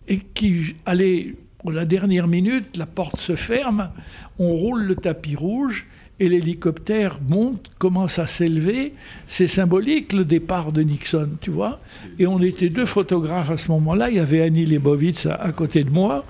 et 0.09 0.21
qui, 0.21 0.77
allez, 0.87 1.37
la 1.65 1.85
dernière 1.85 2.29
minute, 2.29 2.77
la 2.77 2.87
porte 2.87 3.19
se 3.19 3.35
ferme, 3.35 3.91
on 4.39 4.49
roule 4.49 4.85
le 4.85 4.95
tapis 4.95 5.35
rouge, 5.35 5.89
et 6.21 6.29
l'hélicoptère 6.29 7.19
monte, 7.27 7.71
commence 7.79 8.19
à 8.19 8.27
s'élever. 8.27 8.93
C'est 9.27 9.49
symbolique 9.49 10.13
le 10.13 10.27
départ 10.27 10.71
de 10.71 10.83
Nixon, 10.83 11.31
tu 11.41 11.51
vois. 11.51 11.81
Et 12.19 12.27
on 12.27 12.41
était 12.43 12.69
deux 12.69 12.85
photographes 12.85 13.51
à 13.51 13.57
ce 13.57 13.71
moment-là. 13.73 14.11
Il 14.11 14.17
y 14.17 14.21
avait 14.21 14.43
Annie 14.43 14.67
Leibovitz 14.67 15.27
à, 15.27 15.51
côté 15.53 15.83
de 15.83 15.91
moi. 15.91 16.27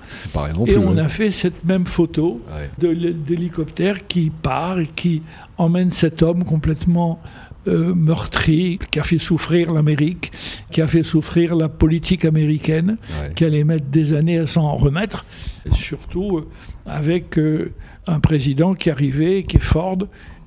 et 0.65 0.77
on 0.77 0.97
a 0.97 1.09
fait 1.09 1.29
cette 1.29 1.65
même 1.65 1.85
photo 1.85 2.41
d'hélicoptère 2.79 4.07
qui 4.07 4.29
part 4.29 4.79
et 4.79 4.87
qui 4.87 5.21
emmène 5.57 5.91
cet 5.91 6.23
homme 6.23 6.45
complètement 6.45 7.19
euh, 7.67 7.93
meurtri, 7.93 8.79
qui 8.89 8.99
a 8.99 9.03
fait 9.03 9.19
souffrir 9.19 9.71
l'Amérique, 9.71 10.31
qui 10.71 10.81
a 10.81 10.87
fait 10.87 11.03
souffrir 11.03 11.55
la 11.55 11.69
politique 11.69 12.25
américaine, 12.25 12.97
qui 13.35 13.45
allait 13.45 13.63
mettre 13.63 13.85
des 13.85 14.13
années 14.13 14.39
à 14.39 14.47
s'en 14.47 14.75
remettre, 14.75 15.25
surtout 15.71 16.39
euh, 16.39 16.47
avec 16.87 17.37
euh, 17.37 17.71
un 18.07 18.19
président 18.19 18.73
qui 18.73 18.89
arrivait, 18.89 19.43
qui 19.43 19.57
est 19.57 19.63
Ford, 19.63 19.99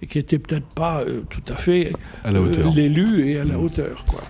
et 0.02 0.06
qui 0.06 0.18
était 0.18 0.40
peut-être 0.40 0.66
pas 0.74 1.04
tout 1.30 1.52
à 1.52 1.54
fait 1.54 1.92
l'élu 2.74 3.28
et 3.28 3.38
à 3.38 3.44
la 3.44 3.60
hauteur. 3.60 4.04
Quoi. 4.06 4.22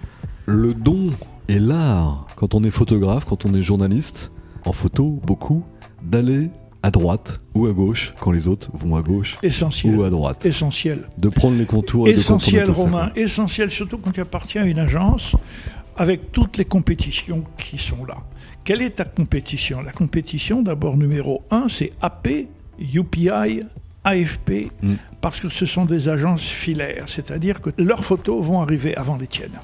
Le 0.45 0.75
don 0.75 1.11
et 1.49 1.59
l'art, 1.59 2.27
quand 2.37 2.55
on 2.55 2.63
est 2.65 2.71
photographe, 2.71 3.25
quand 3.25 3.47
on 3.47 3.55
est 3.55 3.63
journaliste, 3.63 4.31
en 4.67 4.73
photo, 4.73 5.21
beaucoup, 5.25 5.65
d'aller 6.03 6.51
à 6.85 6.91
droite 6.91 7.41
ou 7.55 7.67
à 7.67 7.73
gauche 7.73 8.13
quand 8.21 8.31
les 8.31 8.47
autres 8.47 8.69
vont 8.75 8.95
à 8.95 9.01
gauche 9.01 9.39
essentiel. 9.43 9.97
ou 9.97 10.03
à 10.03 10.11
droite. 10.11 10.45
Essentiel. 10.45 10.99
De 11.17 11.31
prendre 11.31 11.57
les 11.57 11.65
contours. 11.65 12.07
Essentiel, 12.07 12.71
Romain. 12.71 13.11
Essentiel, 13.17 13.71
surtout 13.71 13.97
quand 13.97 14.11
tu 14.11 14.21
appartiens 14.21 14.65
à 14.65 14.67
une 14.67 14.79
agence 14.79 15.35
avec 15.97 16.31
toutes 16.31 16.59
les 16.59 16.67
compétitions 16.67 17.43
qui 17.57 17.79
sont 17.79 18.05
là. 18.05 18.19
Quelle 18.65 18.83
est 18.83 18.97
ta 18.97 19.07
compétition? 19.07 19.81
La 19.81 19.93
compétition, 19.93 20.61
d'abord 20.61 20.99
numéro 20.99 21.43
un, 21.51 21.71
c'est 21.71 21.93
AP, 22.03 22.49
UPI, 22.79 23.63
AFP, 24.05 24.71
mm. 24.83 24.95
parce 25.23 25.41
que 25.41 25.49
ce 25.49 25.65
sont 25.65 25.87
des 25.87 26.11
agences 26.11 26.43
filaires, 26.43 27.07
c'est-à-dire 27.07 27.63
que 27.63 27.71
leurs 27.79 28.05
photos 28.05 28.45
vont 28.45 28.61
arriver 28.61 28.95
avant 28.95 29.17
les 29.17 29.27
tiennes. 29.27 29.59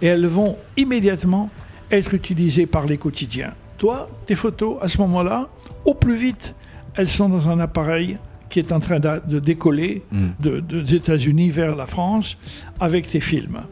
Et 0.00 0.06
elles 0.06 0.26
vont 0.26 0.56
immédiatement 0.78 1.50
être 1.90 2.14
utilisées 2.14 2.64
par 2.64 2.86
les 2.86 2.96
quotidiens. 2.96 3.52
Toi, 3.76 4.08
tes 4.24 4.36
photos, 4.36 4.78
à 4.80 4.88
ce 4.88 4.96
moment-là, 4.98 5.50
au 5.84 5.92
plus 5.92 6.16
vite, 6.16 6.54
elles 6.94 7.08
sont 7.08 7.28
dans 7.28 7.48
un 7.48 7.60
appareil 7.60 8.18
qui 8.48 8.58
est 8.58 8.72
en 8.72 8.80
train 8.80 9.00
de, 9.00 9.38
décoller 9.38 10.02
mm. 10.10 10.28
des 10.40 10.94
États-Unis 10.94 11.50
vers 11.50 11.74
la 11.74 11.86
France 11.86 12.36
avec 12.80 13.06
tes 13.06 13.20
films. 13.20 13.62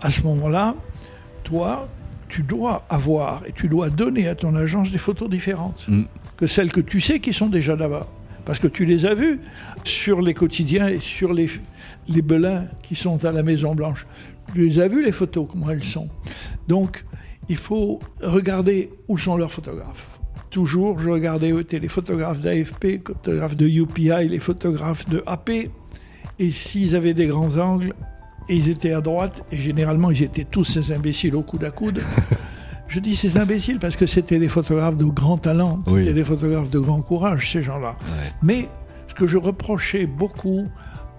À 0.00 0.10
ce 0.10 0.20
moment-là, 0.22 0.74
toi, 1.42 1.88
tu 2.28 2.42
dois 2.42 2.84
avoir 2.90 3.42
et 3.46 3.52
tu 3.52 3.68
dois 3.68 3.88
donner 3.88 4.28
à 4.28 4.34
ton 4.34 4.54
agence 4.54 4.92
des 4.92 4.98
photos 4.98 5.30
différentes 5.30 5.86
mm. 5.88 6.02
que 6.36 6.46
celles 6.46 6.70
que 6.70 6.82
tu 6.82 7.00
sais 7.00 7.18
qui 7.18 7.32
sont 7.32 7.46
déjà 7.46 7.76
là-bas. 7.76 8.06
Parce 8.44 8.58
que 8.58 8.68
tu 8.68 8.84
les 8.84 9.06
as 9.06 9.14
vues 9.14 9.40
sur 9.82 10.20
les 10.20 10.34
quotidiens 10.34 10.86
et 10.86 11.00
sur 11.00 11.32
les, 11.32 11.48
les 12.06 12.22
belins 12.22 12.66
qui 12.82 12.94
sont 12.94 13.24
à 13.24 13.32
la 13.32 13.42
Maison 13.42 13.74
Blanche. 13.74 14.06
Tu 14.54 14.68
les 14.68 14.78
as 14.80 14.86
vues, 14.86 15.02
les 15.02 15.12
photos, 15.12 15.48
comment 15.50 15.70
elles 15.70 15.82
sont. 15.82 16.08
Donc, 16.68 17.04
il 17.48 17.56
faut 17.56 18.00
regarder 18.22 18.90
où 19.08 19.16
sont 19.16 19.36
leurs 19.36 19.50
photographes 19.50 20.15
toujours, 20.50 21.00
je 21.00 21.10
regardais 21.10 21.52
les 21.52 21.88
photographes 21.88 22.40
d'AFP, 22.40 22.84
les 22.84 23.02
photographes 23.04 23.56
de 23.56 23.66
UPI, 23.66 24.28
les 24.28 24.38
photographes 24.38 25.08
de 25.08 25.22
AP, 25.26 25.50
et 26.38 26.50
s'ils 26.50 26.96
avaient 26.96 27.14
des 27.14 27.26
grands 27.26 27.56
angles, 27.56 27.94
ils 28.48 28.68
étaient 28.68 28.92
à 28.92 29.00
droite, 29.00 29.44
et 29.50 29.56
généralement 29.56 30.10
ils 30.10 30.22
étaient 30.22 30.44
tous 30.44 30.64
ces 30.64 30.92
imbéciles 30.92 31.34
au 31.34 31.42
coude 31.42 31.64
à 31.64 31.70
coude. 31.70 32.02
je 32.88 33.00
dis 33.00 33.16
ces 33.16 33.38
imbéciles 33.38 33.78
parce 33.78 33.96
que 33.96 34.06
c'était 34.06 34.38
des 34.38 34.48
photographes 34.48 34.96
de 34.96 35.04
grand 35.04 35.38
talent, 35.38 35.82
c'était 35.84 36.12
des 36.12 36.24
photographes 36.24 36.70
de 36.70 36.78
grand 36.78 37.02
courage, 37.02 37.50
ces 37.50 37.62
gens-là. 37.62 37.96
Mais 38.42 38.68
ce 39.08 39.14
que 39.14 39.26
je 39.26 39.38
reprochais 39.38 40.06
beaucoup 40.06 40.66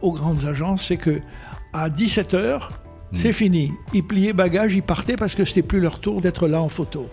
aux 0.02 0.12
grandes 0.12 0.46
agences, 0.46 0.86
c'est 0.86 0.98
que 0.98 1.20
à 1.74 1.90
17 1.90 2.34
h 2.34 2.60
c'est 3.14 3.30
hmm. 3.30 3.34
fini. 3.34 3.74
Ils 3.94 4.04
pliaient 4.04 4.34
bagages, 4.34 4.76
ils 4.76 4.84
partaient 4.84 5.16
parce 5.16 5.34
que 5.34 5.46
c'était 5.46 5.62
plus 5.62 5.80
leur 5.80 6.00
tour 6.00 6.20
d'être 6.20 6.48
là 6.48 6.62
en 6.62 6.68
photo 6.68 7.08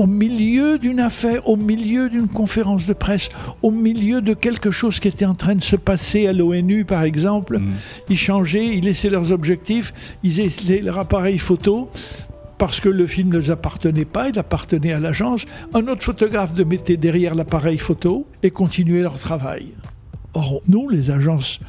au 0.00 0.06
milieu 0.06 0.78
d'une 0.78 0.98
affaire, 0.98 1.46
au 1.46 1.56
milieu 1.56 2.08
d'une 2.08 2.26
conférence 2.26 2.86
de 2.86 2.94
presse, 2.94 3.28
au 3.60 3.70
milieu 3.70 4.22
de 4.22 4.32
quelque 4.32 4.70
chose 4.70 4.98
qui 4.98 5.08
était 5.08 5.26
en 5.26 5.34
train 5.34 5.54
de 5.54 5.62
se 5.62 5.76
passer 5.76 6.26
à 6.26 6.32
l'ONU, 6.32 6.86
par 6.86 7.02
exemple. 7.02 7.58
Mm. 7.58 7.72
Ils 8.08 8.16
changeaient, 8.16 8.66
ils 8.78 8.84
laissaient 8.84 9.10
leurs 9.10 9.30
objectifs, 9.30 10.16
ils 10.22 10.34
laissaient 10.38 10.80
leur 10.80 10.98
appareil 10.98 11.36
photo 11.36 11.90
parce 12.56 12.80
que 12.80 12.88
le 12.88 13.06
film 13.06 13.28
ne 13.28 13.40
leur 13.40 13.50
appartenait 13.50 14.06
pas, 14.06 14.30
il 14.30 14.38
appartenait 14.38 14.94
à 14.94 15.00
l'agence. 15.00 15.44
Un 15.74 15.86
autre 15.86 16.02
photographe 16.02 16.54
de 16.54 16.64
mettait 16.64 16.96
derrière 16.96 17.34
l'appareil 17.34 17.76
photo 17.76 18.26
et 18.42 18.50
continuait 18.50 19.02
leur 19.02 19.18
travail. 19.18 19.66
Or, 20.32 20.62
nous, 20.66 20.88
les 20.88 21.10
agences 21.10 21.60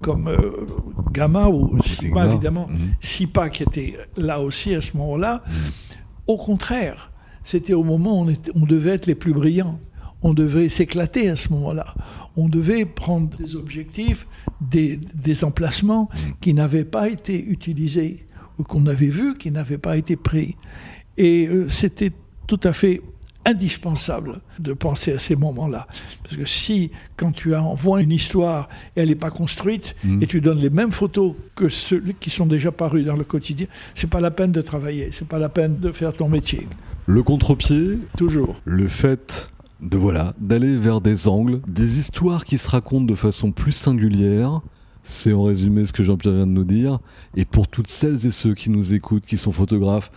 comme 0.00 0.28
euh, 0.28 0.64
Gamma 1.12 1.48
ou 1.48 1.76
SIPA, 1.82 2.26
évidemment, 2.26 2.68
mm. 2.68 2.78
SIPA 3.00 3.48
qui 3.48 3.64
était 3.64 3.98
là 4.16 4.40
aussi 4.40 4.76
à 4.76 4.80
ce 4.80 4.96
moment-là, 4.96 5.42
mm. 5.44 5.50
au 6.28 6.36
contraire, 6.36 7.09
c'était 7.44 7.72
au 7.72 7.82
moment 7.82 8.22
où 8.22 8.30
on, 8.54 8.66
devait 8.66 8.90
être 8.90 9.06
les 9.06 9.14
plus 9.14 9.32
brillants. 9.32 9.78
On 10.22 10.34
devait 10.34 10.68
s'éclater 10.68 11.28
à 11.30 11.36
ce 11.36 11.48
moment-là. 11.50 11.94
On 12.36 12.48
devait 12.48 12.84
prendre 12.84 13.30
des 13.38 13.56
objectifs, 13.56 14.26
des, 14.60 15.00
emplacements 15.44 16.08
qui 16.40 16.52
n'avaient 16.52 16.84
pas 16.84 17.08
été 17.08 17.42
utilisés 17.42 18.26
ou 18.58 18.64
qu'on 18.64 18.86
avait 18.86 19.06
vus 19.06 19.36
qui 19.38 19.50
n'avaient 19.50 19.78
pas 19.78 19.96
été 19.96 20.16
pris. 20.16 20.56
Et 21.16 21.48
euh, 21.48 21.68
c'était 21.70 22.12
tout 22.46 22.60
à 22.62 22.72
fait 22.72 23.00
indispensable 23.46 24.40
de 24.58 24.72
penser 24.72 25.12
à 25.12 25.18
ces 25.18 25.36
moments-là. 25.36 25.86
Parce 26.22 26.36
que 26.36 26.44
si, 26.44 26.90
quand 27.16 27.32
tu 27.32 27.54
envoies 27.54 28.02
une 28.02 28.12
histoire 28.12 28.68
et 28.96 29.00
elle 29.00 29.08
n'est 29.08 29.14
pas 29.14 29.30
construite, 29.30 29.96
mm. 30.04 30.22
et 30.22 30.26
tu 30.26 30.40
donnes 30.40 30.58
les 30.58 30.70
mêmes 30.70 30.92
photos 30.92 31.34
que 31.54 31.68
ceux 31.68 32.02
qui 32.20 32.30
sont 32.30 32.46
déjà 32.46 32.70
parus 32.70 33.04
dans 33.04 33.16
le 33.16 33.24
quotidien, 33.24 33.66
c'est 33.94 34.10
pas 34.10 34.20
la 34.20 34.30
peine 34.30 34.52
de 34.52 34.60
travailler, 34.60 35.10
c'est 35.12 35.26
pas 35.26 35.38
la 35.38 35.48
peine 35.48 35.78
de 35.78 35.90
faire 35.92 36.12
ton 36.12 36.28
métier. 36.28 36.66
Le 37.10 37.24
contre-pied, 37.24 37.98
toujours. 38.16 38.60
Le 38.64 38.86
fait 38.86 39.50
de 39.82 39.98
voilà, 39.98 40.32
d'aller 40.38 40.76
vers 40.76 41.00
des 41.00 41.26
angles, 41.26 41.60
des 41.66 41.98
histoires 41.98 42.44
qui 42.44 42.56
se 42.56 42.70
racontent 42.70 43.04
de 43.04 43.16
façon 43.16 43.50
plus 43.50 43.72
singulière. 43.72 44.60
C'est 45.02 45.32
en 45.32 45.42
résumé 45.42 45.84
ce 45.86 45.92
que 45.92 46.04
Jean-Pierre 46.04 46.34
vient 46.34 46.46
de 46.46 46.52
nous 46.52 46.62
dire. 46.62 47.00
Et 47.34 47.44
pour 47.44 47.66
toutes 47.66 47.88
celles 47.88 48.26
et 48.26 48.30
ceux 48.30 48.54
qui 48.54 48.70
nous 48.70 48.94
écoutent, 48.94 49.26
qui 49.26 49.38
sont 49.38 49.50
photographes 49.50 50.12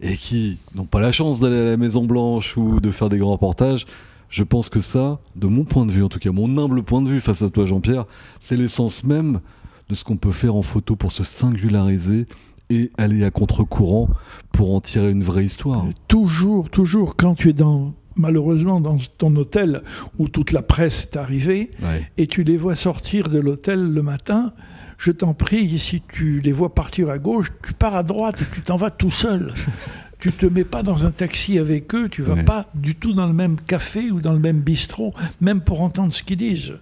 et 0.00 0.16
qui 0.16 0.56
n'ont 0.74 0.86
pas 0.86 1.00
la 1.00 1.12
chance 1.12 1.40
d'aller 1.40 1.58
à 1.58 1.64
la 1.72 1.76
Maison 1.76 2.06
Blanche 2.06 2.56
ou 2.56 2.80
de 2.80 2.90
faire 2.90 3.10
des 3.10 3.18
grands 3.18 3.32
reportages, 3.32 3.84
je 4.30 4.42
pense 4.42 4.70
que 4.70 4.80
ça, 4.80 5.20
de 5.36 5.46
mon 5.46 5.64
point 5.64 5.84
de 5.84 5.92
vue, 5.92 6.04
en 6.04 6.08
tout 6.08 6.20
cas 6.20 6.32
mon 6.32 6.56
humble 6.56 6.82
point 6.82 7.02
de 7.02 7.10
vue 7.10 7.20
face 7.20 7.42
à 7.42 7.50
toi 7.50 7.66
Jean-Pierre, 7.66 8.06
c'est 8.38 8.56
l'essence 8.56 9.04
même 9.04 9.40
de 9.90 9.94
ce 9.94 10.04
qu'on 10.04 10.16
peut 10.16 10.32
faire 10.32 10.54
en 10.54 10.62
photo 10.62 10.96
pour 10.96 11.12
se 11.12 11.22
singulariser 11.22 12.26
et 12.70 12.90
aller 12.96 13.24
à 13.24 13.30
contre-courant 13.30 14.08
pour 14.52 14.74
en 14.74 14.80
tirer 14.80 15.10
une 15.10 15.22
vraie 15.22 15.44
histoire. 15.44 15.84
Toujours, 16.08 16.70
toujours, 16.70 17.16
quand 17.16 17.34
tu 17.34 17.50
es 17.50 17.52
dans 17.52 17.94
malheureusement 18.16 18.80
dans 18.80 18.98
ton 19.18 19.34
hôtel 19.36 19.82
où 20.18 20.28
toute 20.28 20.52
la 20.52 20.62
presse 20.62 21.04
est 21.04 21.16
arrivée 21.16 21.70
et 22.18 22.26
tu 22.26 22.42
les 22.44 22.56
vois 22.56 22.74
sortir 22.74 23.28
de 23.28 23.38
l'hôtel 23.38 23.80
le 23.80 24.02
matin, 24.02 24.52
je 24.98 25.10
t'en 25.10 25.32
prie, 25.32 25.78
si 25.78 26.02
tu 26.12 26.40
les 26.40 26.52
vois 26.52 26.74
partir 26.74 27.10
à 27.10 27.18
gauche, 27.18 27.48
tu 27.66 27.72
pars 27.72 27.94
à 27.94 28.02
droite 28.02 28.42
et 28.42 28.44
tu 28.54 28.60
t'en 28.60 28.76
vas 28.76 28.90
tout 28.90 29.10
seul. 29.10 29.54
tu 30.20 30.32
te 30.32 30.44
mets 30.44 30.64
pas 30.64 30.82
dans 30.82 31.06
un 31.06 31.10
taxi 31.10 31.58
avec 31.58 31.94
eux, 31.94 32.08
tu 32.10 32.22
vas 32.22 32.42
pas 32.42 32.66
du 32.74 32.94
tout 32.94 33.14
dans 33.14 33.26
le 33.26 33.32
même 33.32 33.56
café 33.58 34.10
ou 34.10 34.20
dans 34.20 34.34
le 34.34 34.38
même 34.38 34.60
bistrot, 34.60 35.14
même 35.40 35.62
pour 35.62 35.80
entendre 35.80 36.12
ce 36.12 36.22
qu'ils 36.22 36.36
disent. 36.36 36.74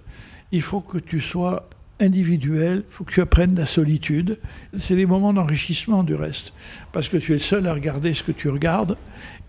Il 0.50 0.62
faut 0.62 0.80
que 0.80 0.98
tu 0.98 1.20
sois 1.20 1.68
individuel, 2.00 2.84
il 2.88 2.94
faut 2.94 3.04
que 3.04 3.12
tu 3.12 3.20
apprennes 3.20 3.54
la 3.54 3.66
solitude. 3.66 4.38
C'est 4.78 4.96
des 4.96 5.06
moments 5.06 5.32
d'enrichissement 5.32 6.02
du 6.02 6.14
reste, 6.14 6.52
parce 6.92 7.08
que 7.08 7.16
tu 7.16 7.34
es 7.34 7.38
seul 7.38 7.66
à 7.66 7.74
regarder 7.74 8.14
ce 8.14 8.22
que 8.22 8.32
tu 8.32 8.48
regardes, 8.48 8.96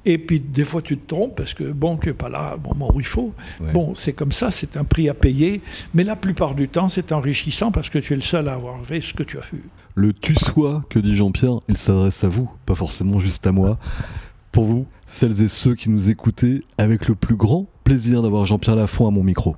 et 0.06 0.18
puis 0.18 0.40
des 0.40 0.64
fois 0.64 0.82
tu 0.82 0.98
te 0.98 1.08
trompes, 1.08 1.36
parce 1.36 1.54
que 1.54 1.66
bon, 1.66 1.98
tu 1.98 2.08
n'es 2.08 2.14
pas 2.14 2.30
là 2.30 2.58
au 2.58 2.68
moment 2.74 2.92
où 2.94 3.00
il 3.00 3.06
faut. 3.06 3.34
Bon, 3.74 3.96
c'est 3.96 4.14
comme 4.14 4.32
ça, 4.32 4.52
c'est 4.52 4.78
un 4.78 4.84
prix 4.84 5.10
à 5.10 5.14
payer, 5.14 5.62
mais 5.94 6.04
la 6.04 6.16
plupart 6.16 6.56
du 6.56 6.70
temps, 6.70 6.90
c'est 6.90 7.12
enrichissant 7.12 7.72
parce 7.72 7.90
que 7.90 8.00
tu 8.00 8.14
es 8.14 8.16
le 8.16 8.22
seul 8.22 8.48
à 8.48 8.54
avoir 8.54 8.84
fait 8.86 9.02
ce 9.02 9.14
que 9.14 9.24
tu 9.24 9.38
as 9.38 9.46
vu. 9.52 9.64
Le 9.96 10.14
tu 10.14 10.36
sois 10.36 10.84
que 10.90 11.00
dit 11.00 11.16
Jean-Pierre, 11.16 11.60
il 11.68 11.78
s'adresse 11.78 12.24
à 12.24 12.30
vous, 12.30 12.50
pas 12.66 12.76
forcément 12.76 13.20
juste 13.20 13.46
à 13.48 13.52
moi. 13.52 13.78
Pour 14.52 14.64
vous, 14.64 14.88
celles 15.06 15.44
et 15.44 15.48
ceux 15.48 15.76
qui 15.76 15.90
nous 15.90 16.10
écoutez, 16.10 16.64
avec 16.78 17.08
le 17.08 17.16
plus 17.16 17.36
grand 17.36 17.68
plaisir 17.84 18.22
d'avoir 18.22 18.46
Jean-Pierre 18.46 18.76
Lafont 18.76 19.08
à 19.08 19.12
mon 19.12 19.24
micro. 19.24 19.56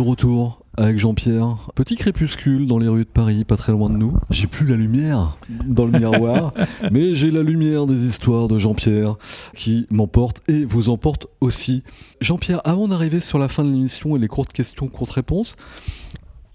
De 0.00 0.06
retour 0.06 0.64
avec 0.78 0.98
Jean-Pierre. 0.98 1.68
Petit 1.74 1.94
crépuscule 1.94 2.66
dans 2.66 2.78
les 2.78 2.88
rues 2.88 3.04
de 3.04 3.10
Paris, 3.10 3.44
pas 3.44 3.58
très 3.58 3.72
loin 3.72 3.90
de 3.90 3.98
nous. 3.98 4.16
J'ai 4.30 4.46
plus 4.46 4.66
la 4.66 4.74
lumière 4.74 5.36
dans 5.66 5.84
le 5.84 5.98
miroir, 5.98 6.54
mais 6.90 7.14
j'ai 7.14 7.30
la 7.30 7.42
lumière 7.42 7.84
des 7.84 8.06
histoires 8.06 8.48
de 8.48 8.58
Jean-Pierre 8.58 9.16
qui 9.54 9.86
m'emporte 9.90 10.40
et 10.48 10.64
vous 10.64 10.88
emporte 10.88 11.26
aussi. 11.42 11.82
Jean-Pierre, 12.22 12.62
avant 12.64 12.88
d'arriver 12.88 13.20
sur 13.20 13.38
la 13.38 13.48
fin 13.48 13.62
de 13.62 13.70
l'émission 13.70 14.16
et 14.16 14.18
les 14.18 14.26
courtes 14.26 14.54
questions, 14.54 14.88
courtes 14.88 15.10
réponses, 15.10 15.56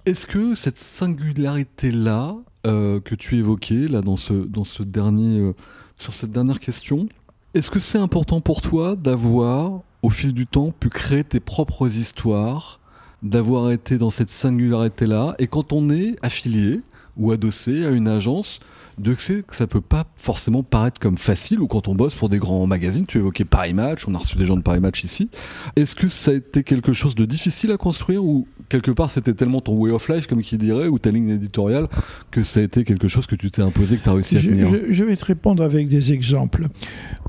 est-ce 0.07 0.25
que 0.25 0.55
cette 0.55 0.79
singularité-là 0.79 2.37
euh, 2.65 2.99
que 2.99 3.13
tu 3.13 3.37
évoquais 3.37 3.87
là 3.87 4.01
dans 4.01 4.17
ce, 4.17 4.33
dans 4.33 4.63
ce 4.63 4.81
dernier, 4.81 5.37
euh, 5.37 5.53
sur 5.97 6.15
cette 6.15 6.31
dernière 6.31 6.59
question, 6.59 7.07
est-ce 7.53 7.69
que 7.69 7.79
c'est 7.79 7.99
important 7.99 8.41
pour 8.41 8.61
toi 8.61 8.95
d'avoir, 8.95 9.81
au 10.01 10.09
fil 10.09 10.33
du 10.33 10.47
temps, 10.47 10.71
pu 10.71 10.89
créer 10.89 11.23
tes 11.23 11.39
propres 11.39 11.95
histoires 11.95 12.79
d'avoir 13.25 13.71
été 13.71 13.97
dans 13.97 14.11
cette 14.11 14.29
singularité-là. 14.29 15.35
Et 15.39 15.47
quand 15.47 15.73
on 15.73 15.89
est 15.89 16.15
affilié, 16.21 16.81
ou 17.17 17.31
adossé 17.31 17.85
à 17.85 17.89
une 17.89 18.07
agence 18.07 18.59
de 18.97 19.13
que 19.13 19.55
ça 19.55 19.67
peut 19.67 19.81
pas 19.81 20.05
forcément 20.15 20.63
paraître 20.63 20.99
comme 20.99 21.17
facile 21.17 21.59
ou 21.59 21.67
quand 21.67 21.87
on 21.87 21.95
bosse 21.95 22.15
pour 22.15 22.29
des 22.29 22.39
grands 22.39 22.65
magazines. 22.65 23.05
Tu 23.05 23.17
évoquais 23.17 23.45
Paris 23.45 23.73
Match, 23.73 24.07
on 24.07 24.15
a 24.15 24.17
reçu 24.17 24.37
des 24.37 24.45
gens 24.45 24.55
de 24.55 24.61
Paris 24.61 24.79
Match 24.79 25.03
ici. 25.03 25.29
Est-ce 25.75 25.95
que 25.95 26.07
ça 26.07 26.31
a 26.31 26.33
été 26.35 26.63
quelque 26.63 26.93
chose 26.93 27.15
de 27.15 27.25
difficile 27.25 27.71
à 27.71 27.77
construire 27.77 28.23
ou 28.23 28.47
quelque 28.69 28.91
part 28.91 29.09
c'était 29.11 29.33
tellement 29.33 29.61
ton 29.61 29.75
way 29.75 29.91
of 29.91 30.07
life, 30.09 30.27
comme 30.27 30.41
qui 30.41 30.57
dirait, 30.57 30.87
ou 30.87 30.97
ta 30.97 31.11
ligne 31.11 31.29
éditoriale, 31.29 31.87
que 32.31 32.43
ça 32.43 32.61
a 32.61 32.63
été 32.63 32.83
quelque 32.83 33.07
chose 33.07 33.25
que 33.25 33.35
tu 33.35 33.51
t'es 33.51 33.61
imposé, 33.61 33.97
que 33.97 34.03
tu 34.03 34.09
as 34.09 34.13
réussi 34.13 34.37
à 34.37 34.41
tenir? 34.41 34.69
je, 34.89 35.03
vais 35.03 35.15
te 35.15 35.25
répondre 35.25 35.63
avec 35.63 35.87
des 35.87 36.13
exemples. 36.13 36.67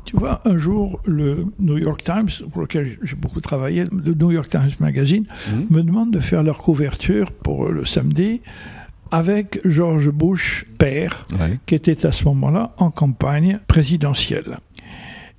Tu 0.04 0.16
vois, 0.16 0.40
un 0.44 0.56
jour, 0.56 1.00
le 1.04 1.46
New 1.58 1.78
York 1.78 2.02
Times, 2.04 2.30
pour 2.52 2.62
lequel 2.62 2.96
j'ai 3.02 3.16
beaucoup 3.16 3.40
travaillé, 3.40 3.84
le 3.84 4.14
New 4.14 4.30
York 4.30 4.48
Times 4.48 4.70
Magazine, 4.78 5.26
mhm. 5.50 5.66
me 5.70 5.82
demande 5.82 6.12
de 6.12 6.20
faire 6.20 6.42
leur 6.42 6.58
couverture 6.58 7.32
pour 7.32 7.68
le 7.68 7.84
samedi 7.84 8.40
avec 9.10 9.60
George 9.64 10.10
Bush 10.10 10.66
père, 10.78 11.26
qui 11.66 11.74
était 11.74 12.06
à 12.06 12.12
ce 12.12 12.24
moment-là 12.24 12.74
en 12.78 12.90
campagne 12.90 13.60
présidentielle. 13.66 14.58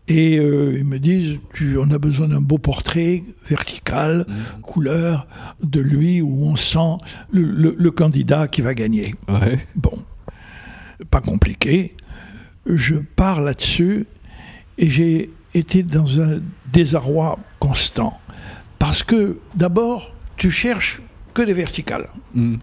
Et 0.08 0.40
euh, 0.40 0.76
ils 0.78 0.86
me 0.86 1.00
disent, 1.00 1.40
tu, 1.54 1.78
on 1.78 1.92
a 1.92 1.98
besoin 1.98 2.30
d'un 2.30 2.40
beau 2.40 2.58
portrait 2.58 3.24
vertical, 3.50 4.26
mhm. 4.28 4.62
couleur, 4.62 5.28
de 5.62 5.82
lui 5.82 6.22
où 6.22 6.46
on 6.46 6.56
sent 6.56 6.98
le, 7.32 7.90
candidat 7.92 8.48
qui 8.48 8.62
va 8.62 8.74
gagner. 8.74 9.16
Bon, 9.76 9.98
pas 11.10 11.20
compliqué. 11.20 11.94
Je 12.66 12.96
pars 12.96 13.42
là-dessus 13.42 14.06
et 14.78 14.90
j'ai 14.90 15.30
été 15.54 15.84
dans 15.84 16.22
un 16.22 16.40
désarroi 16.72 17.38
constant. 17.60 18.18
Parce 18.80 19.04
que 19.04 19.38
d'abord, 19.56 20.14
tu 20.38 20.52
cherches 20.52 21.02
que 21.34 21.42
des 21.42 21.54
verticales. 21.54 22.08
Mhm. 22.34 22.60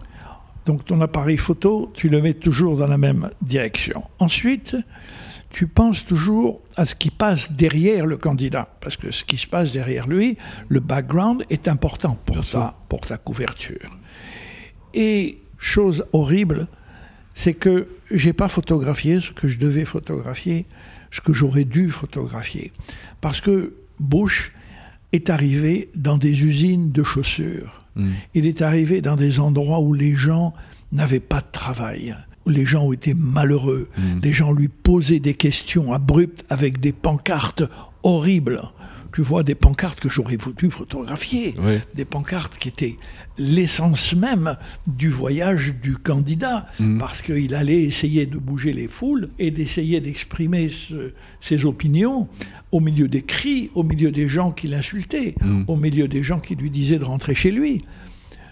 Donc 0.65 0.85
ton 0.85 0.99
appareil 1.01 1.37
photo, 1.37 1.91
tu 1.93 2.09
le 2.09 2.21
mets 2.21 2.33
toujours 2.33 2.77
dans 2.77 2.87
la 2.87 2.97
même 2.97 3.29
direction. 3.41 4.03
Ensuite, 4.19 4.75
tu 5.51 5.67
penses 5.67 6.05
toujours 6.05 6.61
à 6.75 6.85
ce 6.85 6.95
qui 6.95 7.11
passe 7.11 7.51
derrière 7.51 8.05
le 8.05 8.17
candidat, 8.17 8.67
parce 8.81 8.97
que 8.97 9.11
ce 9.11 9.23
qui 9.23 9.37
se 9.37 9.47
passe 9.47 9.71
derrière 9.71 10.07
lui, 10.07 10.37
le 10.67 10.79
background 10.79 11.45
est 11.49 11.67
important 11.67 12.17
pour, 12.25 12.45
ta, 12.45 12.75
pour 12.89 13.01
ta 13.01 13.17
couverture. 13.17 13.97
Et 14.93 15.39
chose 15.57 16.05
horrible, 16.13 16.67
c'est 17.35 17.53
que 17.53 17.87
j'ai 18.11 18.33
pas 18.33 18.49
photographié 18.49 19.21
ce 19.21 19.31
que 19.31 19.47
je 19.47 19.59
devais 19.59 19.85
photographier, 19.85 20.65
ce 21.11 21.21
que 21.21 21.31
j'aurais 21.31 21.63
dû 21.63 21.91
photographier, 21.91 22.73
parce 23.21 23.39
que 23.39 23.75
Bush 23.99 24.51
est 25.13 25.29
arrivé 25.29 25.89
dans 25.95 26.17
des 26.17 26.43
usines 26.43 26.91
de 26.91 27.03
chaussures 27.03 27.84
Mm. 27.95 28.09
Il 28.33 28.45
est 28.45 28.61
arrivé 28.61 29.01
dans 29.01 29.15
des 29.15 29.39
endroits 29.39 29.79
où 29.79 29.93
les 29.93 30.15
gens 30.15 30.53
n'avaient 30.91 31.19
pas 31.19 31.41
de 31.41 31.51
travail, 31.51 32.15
où 32.45 32.49
les 32.49 32.65
gens 32.65 32.91
étaient 32.91 33.13
malheureux. 33.13 33.89
Mm. 33.97 34.19
Les 34.23 34.31
gens 34.31 34.51
lui 34.51 34.67
posaient 34.67 35.19
des 35.19 35.33
questions 35.33 35.93
abruptes 35.93 36.45
avec 36.49 36.79
des 36.79 36.91
pancartes 36.91 37.63
horribles 38.03 38.61
tu 39.15 39.21
vois 39.21 39.43
des 39.43 39.55
pancartes 39.55 40.01
que 40.01 40.09
j'aurais 40.09 40.35
voulu 40.35 40.69
photographier, 40.69 41.55
des 41.93 42.03
pancartes 42.03 42.57
qui 42.57 42.67
étaient 42.67 42.97
l'essence 43.37 44.13
même 44.13 44.57
du 44.87 45.07
voyage 45.07 45.73
du 45.81 45.95
candidat, 45.95 46.67
mm. 46.81 46.99
parce 46.99 47.21
qu'il 47.21 47.55
allait 47.55 47.81
essayer 47.83 48.25
de 48.25 48.37
bouger 48.37 48.73
les 48.73 48.89
foules 48.89 49.29
et 49.39 49.51
d'essayer 49.51 50.01
d'exprimer 50.01 50.69
ses 51.39 51.65
opinions 51.65 52.27
au 52.73 52.81
milieu 52.81 53.07
des 53.07 53.21
cris, 53.21 53.71
au 53.73 53.83
milieu 53.83 54.11
des 54.11 54.27
gens 54.27 54.51
qui 54.51 54.67
l'insultaient, 54.67 55.35
mm. 55.39 55.63
au 55.69 55.77
milieu 55.77 56.09
des 56.09 56.21
gens 56.21 56.41
qui 56.41 56.55
lui 56.55 56.69
disaient 56.69 56.99
de 56.99 57.05
rentrer 57.05 57.35
chez 57.35 57.51
lui. 57.51 57.85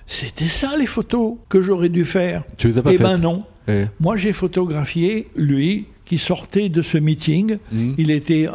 C'était 0.07 0.47
ça 0.47 0.77
les 0.77 0.87
photos 0.87 1.35
que 1.49 1.61
j'aurais 1.61 1.89
dû 1.89 2.05
faire. 2.05 2.45
Tu 2.55 2.69
les 2.69 2.77
as 2.77 2.83
pas 2.83 2.93
Eh 2.93 2.97
ben 2.97 3.17
non. 3.17 3.43
Moi 3.99 4.15
j'ai 4.15 4.31
photographié 4.31 5.27
lui 5.35 5.87
qui 6.05 6.17
sortait 6.17 6.69
de 6.69 6.81
ce 6.81 6.97
meeting. 6.97 7.57
Mm. 7.73 7.95
Il 7.97 8.11
était 8.11 8.47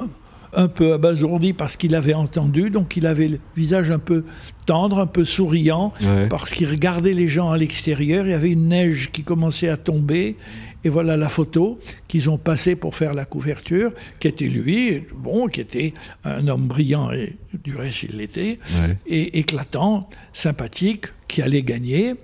un 0.55 0.69
peu 0.69 0.93
abasourdi 0.95 1.53
parce 1.53 1.77
qu'il 1.77 1.95
avait 1.95 2.15
entendu, 2.15 2.71
donc 2.71 2.97
il 2.97 3.07
avait 3.07 3.29
le 3.29 3.39
visage 3.57 3.91
un 3.91 3.99
peu 3.99 4.25
tendre, 4.67 4.99
un 4.99 5.07
peu 5.07 5.25
souriant, 5.25 5.91
parce 6.29 6.51
qu'il 6.51 6.69
regardait 6.69 7.15
les 7.15 7.29
gens 7.29 7.51
à 7.51 7.59
l'extérieur, 7.59 8.27
il 8.27 8.31
y 8.31 8.35
avait 8.35 8.53
une 8.53 8.69
neige 8.69 9.11
qui 9.13 9.23
commençait 9.23 9.69
à 9.69 9.77
tomber, 9.77 10.37
et 10.85 10.89
voilà 10.89 11.17
la 11.17 11.29
photo 11.29 11.79
qu'ils 12.07 12.31
ont 12.31 12.39
passée 12.39 12.77
pour 12.77 12.95
faire 12.95 13.15
la 13.15 13.25
couverture, 13.25 13.93
qui 14.21 14.29
était 14.29 14.47
lui, 14.47 15.03
bon, 15.15 15.49
qui 15.49 15.61
était 15.61 15.95
un 16.25 16.47
homme 16.49 16.67
brillant, 16.67 17.11
et 17.13 17.37
du 17.65 17.77
reste 17.77 18.05
il 18.05 18.17
l'était, 18.17 18.59
et 19.07 19.39
éclatant, 19.39 20.09
sympathique, 20.33 21.07
qui 21.29 21.43
allait 21.43 21.63
gagner 21.63 22.15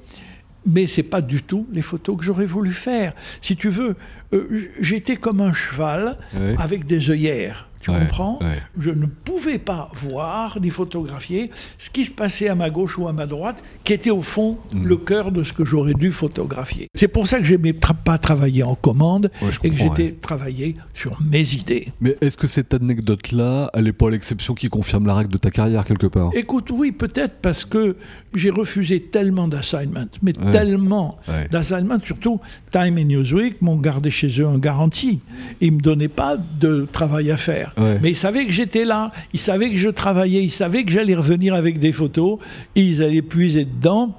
mais 0.66 0.87
c'est 0.87 1.02
pas 1.02 1.21
du 1.21 1.43
tout 1.43 1.66
les 1.73 1.83
photos 1.83 2.16
que 2.16 2.25
j'aurais 2.25 2.47
voulu 2.47 2.73
faire. 2.73 3.12
Si 3.40 3.57
tu 3.57 3.69
veux, 3.69 3.97
euh, 4.33 4.71
j'étais 4.81 5.16
comme 5.16 5.40
un 5.40 5.52
cheval 5.52 6.16
avec 6.59 6.87
des 6.87 7.11
œillères. 7.11 7.68
Tu 7.85 7.90
comprends 7.90 8.38
Je 8.79 8.90
ne 8.90 9.05
pouvais 9.05 9.59
pas 9.59 9.90
voir 9.94 10.59
ni 10.59 10.70
photographier 10.70 11.51
ce 11.77 11.90
qui 11.90 12.07
se 12.07 12.11
passait 12.11 12.49
à 12.49 12.55
ma 12.55 12.70
gauche 12.70 12.97
ou 12.97 13.09
à 13.09 13.12
ma 13.12 13.27
droite, 13.27 13.62
qui 13.85 13.92
était 13.92 14.11
au 14.11 14.23
fond 14.23 14.57
mm. 14.73 14.87
le 14.87 14.97
cœur 14.97 15.31
de 15.31 15.42
ce 15.42 15.53
que 15.53 15.66
j'aurais 15.66 15.92
dû 15.92 16.11
photographier. 16.11 16.88
C'est 16.94 17.09
pour 17.09 17.27
ça 17.27 17.38
que 17.38 17.44
je 17.44 17.55
n'aimais 17.55 17.75
pas 17.75 18.16
travailler 18.16 18.62
en 18.62 18.75
commande 18.75 19.31
et 19.62 19.68
que 19.68 19.77
j'étais 19.77 20.12
travaillé 20.12 20.77
sur 20.94 21.20
mes 21.31 21.55
idées. 21.55 21.88
Mais 22.01 22.16
est-ce 22.23 22.38
que 22.38 22.47
cette 22.47 22.73
anecdote-là, 22.73 23.70
elle 23.75 23.85
n'est 23.85 23.92
pas 23.92 24.09
l'exception 24.09 24.55
qui 24.55 24.70
confirme 24.70 25.07
la 25.07 25.14
règle 25.14 25.33
de 25.33 25.38
ta 25.38 25.51
carrière 25.51 25.85
quelque 25.85 26.07
part? 26.07 26.31
Écoute, 26.33 26.70
oui, 26.73 26.90
peut-être 26.90 27.35
parce 27.42 27.66
que 27.66 27.97
j'ai 28.35 28.51
refusé 28.51 29.01
tellement 29.01 29.47
d'assignments, 29.47 30.07
mais 30.23 30.33
tellement 30.33 31.18
d'assignments, 31.51 31.99
surtout 32.03 32.40
Time 32.70 32.97
et 32.97 33.05
Newsweek 33.05 33.61
m'ont 33.61 33.77
gardé 33.77 34.11
chez 34.11 34.29
eux 34.40 34.47
en 34.47 34.57
garantie. 34.57 35.20
Ils 35.61 35.73
ne 35.73 35.77
me 35.77 35.83
donnaient 35.83 36.09
pas 36.09 36.37
de 36.37 36.88
travail 36.90 37.31
à 37.31 37.37
faire. 37.37 37.74
Mais 37.77 38.11
ils 38.11 38.17
savaient 38.17 38.47
que 38.47 38.53
j'étais 38.53 38.85
là, 38.85 39.13
ils 39.33 39.41
savaient 39.41 39.71
que 39.71 39.77
je 39.77 39.89
travaillais, 39.89 40.43
ils 40.43 40.51
savaient 40.51 40.85
que 40.85 40.93
j'allais 40.93 41.15
revenir 41.15 41.55
avec 41.55 41.79
des 41.79 41.93
photos, 41.93 42.39
et 42.77 42.83
ils 42.83 43.03
allaient 43.03 43.23
puiser 43.23 43.65
dedans. 43.65 44.15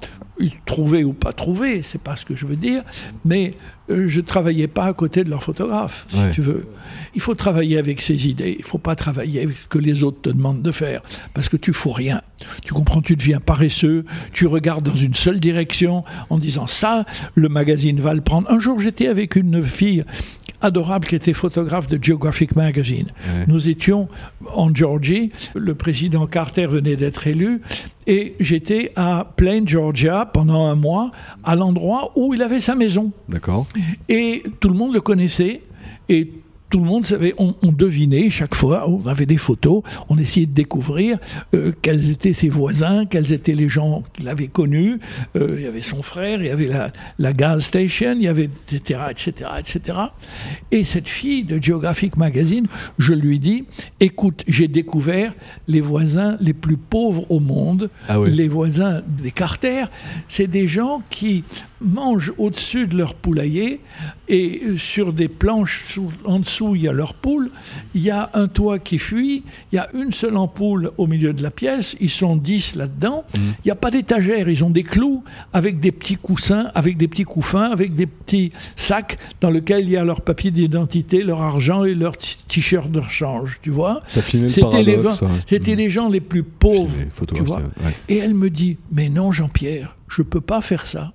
Trouver 0.66 1.02
ou 1.02 1.14
pas 1.14 1.32
trouver, 1.32 1.82
c'est 1.82 2.00
pas 2.00 2.14
ce 2.14 2.26
que 2.26 2.36
je 2.36 2.44
veux 2.44 2.56
dire, 2.56 2.82
mais 3.24 3.52
euh, 3.90 4.08
je 4.08 4.20
travaillais 4.20 4.66
pas 4.66 4.84
à 4.84 4.92
côté 4.92 5.24
de 5.24 5.30
leur 5.30 5.42
photographe, 5.42 6.06
si 6.08 6.30
tu 6.32 6.42
veux. 6.42 6.66
Il 7.14 7.20
faut 7.20 7.34
travailler 7.34 7.78
avec 7.78 8.00
ses 8.00 8.28
idées, 8.28 8.56
il 8.58 8.64
faut 8.64 8.78
pas 8.78 8.94
travailler 8.94 9.42
avec 9.42 9.56
ce 9.56 9.66
que 9.68 9.78
les 9.78 10.04
autres 10.04 10.20
te 10.22 10.28
demandent 10.28 10.62
de 10.62 10.72
faire, 10.72 11.02
parce 11.34 11.48
que 11.48 11.56
tu 11.56 11.72
fous 11.72 11.92
rien. 11.92 12.20
Tu 12.64 12.74
comprends, 12.74 13.00
tu 13.00 13.16
deviens 13.16 13.40
paresseux, 13.40 14.04
tu 14.32 14.46
regardes 14.46 14.84
dans 14.84 14.96
une 14.96 15.14
seule 15.14 15.40
direction 15.40 16.04
en 16.30 16.38
disant 16.38 16.66
ça, 16.66 17.06
le 17.34 17.48
magazine 17.48 18.00
va 18.00 18.14
le 18.14 18.20
prendre. 18.20 18.50
Un 18.50 18.58
jour, 18.58 18.80
j'étais 18.80 19.08
avec 19.08 19.36
une 19.36 19.62
fille 19.62 20.04
adorable 20.60 21.06
qui 21.06 21.14
était 21.14 21.32
photographe 21.32 21.86
de 21.86 21.98
Geographic 22.02 22.56
Magazine. 22.56 23.08
Nous 23.46 23.68
étions 23.68 24.08
en 24.54 24.74
Georgie, 24.74 25.30
le 25.54 25.74
président 25.74 26.26
Carter 26.26 26.66
venait 26.66 26.96
d'être 26.96 27.26
élu, 27.26 27.60
et 28.06 28.36
j'étais 28.38 28.92
à 28.96 29.32
Plain, 29.36 29.62
Georgia, 29.66 30.26
pendant 30.32 30.66
un 30.66 30.76
mois, 30.76 31.10
à 31.44 31.56
l'endroit 31.56 32.12
où 32.16 32.34
il 32.34 32.42
avait 32.42 32.60
sa 32.60 32.74
maison. 32.74 33.10
D'accord. 33.28 33.66
Et 34.08 34.42
tout 34.60 34.68
le 34.68 34.74
monde 34.74 34.94
le 34.94 35.00
connaissait, 35.00 35.62
et 36.08 36.30
tout 36.70 36.80
le 36.80 36.84
monde 36.84 37.04
savait, 37.04 37.34
on, 37.38 37.54
devinait 37.72 38.28
chaque 38.30 38.54
fois, 38.54 38.88
on 38.88 39.06
avait 39.06 39.26
des 39.26 39.36
photos, 39.36 39.82
on 40.08 40.18
essayait 40.18 40.46
de 40.46 40.52
découvrir 40.52 41.18
euh, 41.54 41.72
quels 41.80 42.10
étaient 42.10 42.32
ses 42.32 42.48
voisins, 42.48 43.06
quels 43.06 43.32
étaient 43.32 43.54
les 43.54 43.68
gens 43.68 44.02
qu'il 44.12 44.28
avait 44.28 44.48
connus. 44.48 44.98
Euh, 45.36 45.54
il 45.58 45.64
y 45.64 45.66
avait 45.66 45.82
son 45.82 46.02
frère, 46.02 46.40
il 46.40 46.46
y 46.46 46.50
avait 46.50 46.66
la, 46.66 46.92
la 47.18 47.32
gas 47.32 47.60
station, 47.60 48.14
il 48.16 48.24
y 48.24 48.28
avait 48.28 48.50
etc., 48.72 49.00
etc., 49.10 49.50
etc. 49.58 49.98
Et 50.72 50.84
cette 50.84 51.08
fille 51.08 51.44
de 51.44 51.62
Geographic 51.62 52.16
Magazine, 52.16 52.66
je 52.98 53.14
lui 53.14 53.38
dis, 53.38 53.64
écoute, 54.00 54.42
j'ai 54.48 54.68
découvert 54.68 55.34
les 55.68 55.80
voisins 55.80 56.36
les 56.40 56.54
plus 56.54 56.76
pauvres 56.76 57.30
au 57.30 57.38
monde, 57.38 57.90
ah 58.08 58.18
les 58.26 58.48
voisins 58.48 59.02
des 59.22 59.30
Carter, 59.30 59.84
c'est 60.28 60.46
des 60.48 60.66
gens 60.66 61.02
qui 61.10 61.44
mangent 61.80 62.32
au-dessus 62.38 62.86
de 62.86 62.96
leur 62.96 63.14
poulailler 63.14 63.80
et 64.28 64.62
sur 64.78 65.12
des 65.12 65.28
planches 65.28 65.98
en 66.24 66.40
dessous, 66.40 66.74
il 66.74 66.82
y 66.82 66.88
a 66.88 66.92
leur 66.92 67.14
poule, 67.14 67.50
il 67.94 68.02
y 68.02 68.10
a 68.10 68.30
un 68.34 68.48
toit 68.48 68.78
qui 68.78 68.98
fuit, 68.98 69.44
il 69.72 69.76
y 69.76 69.78
a 69.78 69.88
une 69.94 70.12
seule 70.12 70.36
ampoule 70.36 70.90
au 70.98 71.06
milieu 71.06 71.32
de 71.32 71.42
la 71.42 71.50
pièce, 71.50 71.96
ils 72.00 72.10
sont 72.10 72.36
dix 72.36 72.74
là-dedans, 72.74 73.24
mmh. 73.34 73.38
il 73.38 73.66
n'y 73.66 73.70
a 73.70 73.76
pas 73.76 73.90
d'étagère, 73.90 74.48
ils 74.48 74.64
ont 74.64 74.70
des 74.70 74.82
clous 74.82 75.22
avec 75.52 75.78
des 75.80 75.92
petits 75.92 76.16
coussins, 76.16 76.70
avec 76.74 76.96
des 76.96 77.08
petits 77.08 77.24
couffins, 77.24 77.70
avec 77.70 77.94
des 77.94 78.06
petits 78.06 78.52
sacs 78.74 79.18
dans 79.40 79.50
lesquels 79.50 79.84
il 79.84 79.90
y 79.90 79.96
a 79.96 80.04
leur 80.04 80.22
papier 80.22 80.50
d'identité, 80.50 81.22
leur 81.22 81.42
argent 81.42 81.84
et 81.84 81.94
leur 81.94 82.16
t-shirt 82.16 82.90
de 82.90 83.00
rechange, 83.00 83.60
tu 83.62 83.70
vois. 83.70 84.02
C'était 84.08 84.82
les, 84.82 84.96
mmh. 84.96 85.76
les 85.76 85.90
gens 85.90 86.08
les 86.08 86.20
plus 86.20 86.42
pauvres, 86.42 86.94
tu 87.34 87.42
vois. 87.42 87.62
Et 88.08 88.18
elle 88.18 88.34
me 88.34 88.50
dit, 88.50 88.78
mais 88.90 89.08
non 89.08 89.30
Jean-Pierre, 89.30 89.96
je 90.08 90.22
ne 90.22 90.26
peux 90.26 90.40
pas 90.40 90.60
faire 90.60 90.86
ça. 90.86 91.12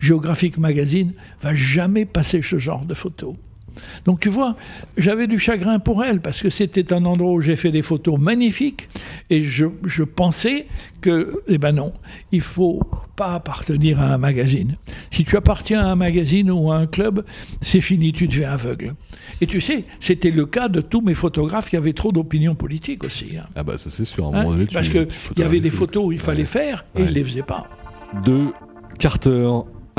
Geographic 0.00 0.58
Magazine 0.58 1.12
va 1.42 1.54
jamais 1.54 2.06
passer 2.06 2.42
ce 2.42 2.58
genre 2.58 2.84
de 2.84 2.94
photos. 2.94 3.34
Donc 4.04 4.20
tu 4.20 4.28
vois, 4.28 4.56
j'avais 4.96 5.26
du 5.26 5.38
chagrin 5.38 5.78
pour 5.78 6.04
elle 6.04 6.20
parce 6.20 6.42
que 6.42 6.50
c'était 6.50 6.92
un 6.92 7.04
endroit 7.04 7.32
où 7.32 7.40
j'ai 7.40 7.56
fait 7.56 7.70
des 7.70 7.82
photos 7.82 8.18
magnifiques 8.18 8.88
et 9.28 9.42
je, 9.42 9.66
je 9.84 10.02
pensais 10.02 10.66
que, 11.00 11.42
eh 11.46 11.58
ben 11.58 11.72
non, 11.72 11.92
il 12.32 12.40
faut 12.40 12.80
pas 13.16 13.34
appartenir 13.34 14.00
à 14.00 14.14
un 14.14 14.18
magazine. 14.18 14.76
Si 15.10 15.24
tu 15.24 15.36
appartiens 15.36 15.80
à 15.80 15.90
un 15.90 15.96
magazine 15.96 16.50
ou 16.50 16.72
à 16.72 16.76
un 16.76 16.86
club, 16.86 17.24
c'est 17.60 17.80
fini, 17.80 18.12
tu 18.12 18.28
deviens 18.28 18.50
aveugle. 18.50 18.94
Et 19.40 19.46
tu 19.46 19.60
sais, 19.60 19.84
c'était 19.98 20.30
le 20.30 20.46
cas 20.46 20.68
de 20.68 20.80
tous 20.80 21.00
mes 21.00 21.14
photographes 21.14 21.70
qui 21.70 21.76
avaient 21.76 21.92
trop 21.92 22.12
d'opinion 22.12 22.54
politique 22.54 23.04
aussi. 23.04 23.36
Hein. 23.36 23.46
Ah 23.54 23.62
bah 23.62 23.78
ça 23.78 23.90
c'est 23.90 24.04
sûr. 24.04 24.26
Hein? 24.34 24.66
parce 24.72 24.88
qu'il 24.88 25.06
y 25.36 25.42
avait 25.42 25.60
des 25.60 25.70
photos 25.70 26.04
où 26.06 26.12
il 26.12 26.18
fallait 26.18 26.44
faire 26.44 26.84
et 26.96 27.02
ils 27.02 27.12
les 27.12 27.24
faisaient 27.24 27.42
pas. 27.42 27.68
De 28.24 28.48
Carter 28.98 29.48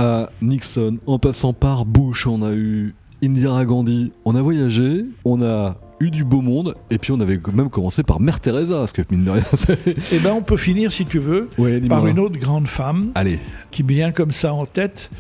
à 0.02 0.32
Nixon, 0.42 0.98
en 1.06 1.20
passant 1.20 1.54
par 1.54 1.86
Bush, 1.86 2.26
on 2.26 2.42
a 2.42 2.52
eu 2.54 2.96
Indira 3.24 3.66
Gandhi, 3.66 4.12
on 4.26 4.36
a 4.36 4.42
voyagé, 4.42 5.06
on 5.26 5.44
a 5.44 5.78
eu 6.00 6.10
du 6.10 6.24
beau 6.24 6.42
monde, 6.42 6.74
et 6.90 6.98
puis 6.98 7.12
on 7.12 7.20
avait 7.20 7.40
même 7.54 7.70
commencé 7.70 8.02
par 8.02 8.20
Mère 8.20 8.40
Teresa, 8.40 8.78
parce 8.78 8.94
que 8.94 9.04
mine 9.12 9.24
de 9.26 9.30
rien. 9.32 9.44
Eh 10.12 10.20
ben, 10.20 10.34
on 10.34 10.42
peut 10.42 10.58
finir, 10.58 10.92
si 10.92 11.06
tu 11.06 11.20
veux, 11.20 11.50
par 11.88 12.08
une 12.08 12.18
autre 12.18 12.40
grande 12.40 12.68
femme, 12.68 13.12
Allez. 13.14 13.38
qui 13.70 13.84
vient 13.84 14.12
comme 14.12 14.32
ça 14.32 14.54
en 14.54 14.66
tête. 14.66 15.12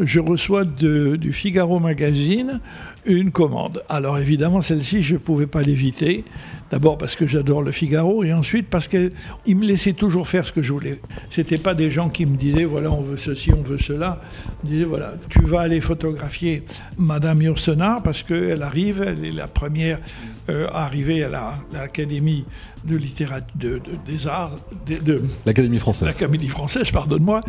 Je 0.00 0.20
reçois 0.20 0.64
du 0.64 1.32
Figaro 1.32 1.78
Magazine 1.78 2.60
une 3.06 3.30
commande. 3.30 3.82
Alors 3.88 4.18
évidemment, 4.18 4.60
celle-ci, 4.60 5.00
je 5.00 5.14
ne 5.14 5.18
pouvais 5.18 5.46
pas 5.46 5.62
l'éviter. 5.62 6.24
D'abord 6.70 6.98
parce 6.98 7.16
que 7.16 7.26
j'adore 7.26 7.62
le 7.62 7.70
Figaro 7.72 8.24
et 8.24 8.32
ensuite 8.32 8.68
parce 8.68 8.88
qu'ils 8.88 9.12
me 9.46 9.64
laissaient 9.64 9.92
toujours 9.92 10.28
faire 10.28 10.46
ce 10.46 10.52
que 10.52 10.62
je 10.62 10.72
voulais. 10.72 11.00
C'était 11.30 11.58
pas 11.58 11.74
des 11.74 11.90
gens 11.90 12.08
qui 12.08 12.26
me 12.26 12.36
disaient 12.36 12.64
voilà 12.64 12.90
on 12.90 13.02
veut 13.02 13.18
ceci, 13.18 13.52
on 13.52 13.62
veut 13.62 13.78
cela. 13.78 14.20
Ils 14.64 14.70
disaient 14.70 14.84
voilà 14.84 15.14
tu 15.28 15.42
vas 15.42 15.60
aller 15.60 15.80
photographier 15.80 16.64
Madame 16.98 17.42
Yourcenar 17.42 18.02
parce 18.02 18.22
qu'elle 18.22 18.62
arrive, 18.62 19.02
elle 19.06 19.24
est 19.24 19.32
la 19.32 19.48
première 19.48 20.00
euh, 20.48 20.68
arrivée 20.72 21.24
à 21.24 21.58
l'Académie 21.72 22.44
de 22.84 22.96
littérature 22.96 23.46
de, 23.56 23.80
des 24.06 24.28
arts 24.28 24.58
de, 24.86 25.22
l'Académie 25.44 25.78
française. 25.78 26.06
L'Académie 26.06 26.48
française, 26.48 26.90
pardonne-moi. 26.90 27.40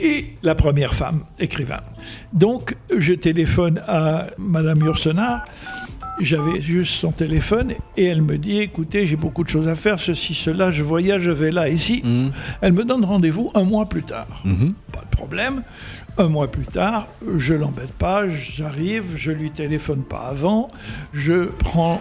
Et 0.00 0.36
la 0.42 0.54
première 0.54 0.94
femme 0.94 1.24
écrivain. 1.38 1.80
Donc 2.32 2.76
je 2.96 3.12
téléphone 3.12 3.82
à 3.86 4.28
Madame 4.38 4.80
Yourcenar 4.80 5.44
j'avais 6.20 6.60
juste 6.60 6.94
son 6.94 7.12
téléphone 7.12 7.72
et 7.96 8.04
elle 8.04 8.22
me 8.22 8.38
dit 8.38 8.58
écoutez, 8.58 9.06
j'ai 9.06 9.16
beaucoup 9.16 9.44
de 9.44 9.48
choses 9.48 9.68
à 9.68 9.74
faire, 9.74 9.98
ceci, 9.98 10.34
cela, 10.34 10.70
je 10.70 10.82
voyage, 10.82 11.22
je 11.22 11.30
vais 11.30 11.50
là, 11.50 11.68
ici. 11.68 12.02
Mhm. 12.04 12.30
Elle 12.60 12.72
me 12.72 12.84
donne 12.84 13.04
rendez-vous 13.04 13.50
un 13.54 13.64
mois 13.64 13.86
plus 13.86 14.02
tard. 14.02 14.42
Mhm. 14.44 14.74
Pas 14.92 15.02
de 15.10 15.16
problème. 15.16 15.62
Un 16.16 16.28
mois 16.28 16.50
plus 16.50 16.64
tard, 16.64 17.06
je 17.36 17.54
l'embête 17.54 17.92
pas, 17.92 18.28
j'arrive, 18.28 19.04
je 19.16 19.30
lui 19.30 19.52
téléphone 19.52 20.02
pas 20.02 20.26
avant, 20.30 20.68
je 21.12 21.44
prends 21.44 22.00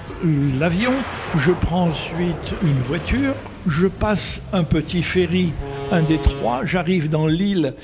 l'avion, 0.59 0.93
je 1.35 1.51
prends 1.51 1.89
ensuite 1.89 2.55
une 2.63 2.81
voiture, 2.87 3.35
je 3.67 3.85
passe 3.85 4.41
un 4.53 4.63
petit 4.63 5.03
ferry, 5.03 5.53
un 5.91 6.01
des 6.01 6.17
trois, 6.17 6.65
j'arrive 6.65 7.09
dans 7.09 7.27
l'île 7.27 7.75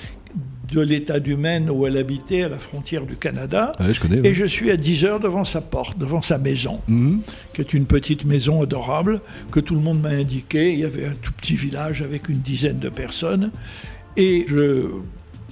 de 0.73 0.81
l'état 0.81 1.19
du 1.19 1.37
Maine 1.37 1.69
où 1.69 1.85
elle 1.85 1.97
habitait, 1.97 2.43
à 2.43 2.49
la 2.49 2.57
frontière 2.57 3.05
du 3.05 3.15
Canada. 3.15 3.73
Ah 3.79 3.85
et 4.23 4.33
je 4.33 4.45
suis 4.45 4.71
à 4.71 4.77
10 4.77 5.05
heures 5.05 5.19
devant 5.19 5.45
sa 5.45 5.61
porte, 5.61 5.97
devant 5.97 6.21
sa 6.21 6.37
maison, 6.37 6.79
mhm. 6.87 7.21
qui 7.53 7.61
est 7.61 7.73
une 7.73 7.85
petite 7.85 8.25
maison 8.25 8.61
adorable 8.61 9.21
que 9.51 9.59
tout 9.59 9.75
le 9.75 9.81
monde 9.81 10.01
m'a 10.01 10.09
indiqué. 10.09 10.73
Il 10.73 10.79
y 10.79 10.85
avait 10.85 11.05
un 11.05 11.15
tout 11.21 11.31
petit 11.33 11.55
village 11.55 12.01
avec 12.01 12.29
une 12.29 12.39
dizaine 12.39 12.79
de 12.79 12.89
personnes. 12.89 13.51
Et 14.17 14.45
je 14.47 14.89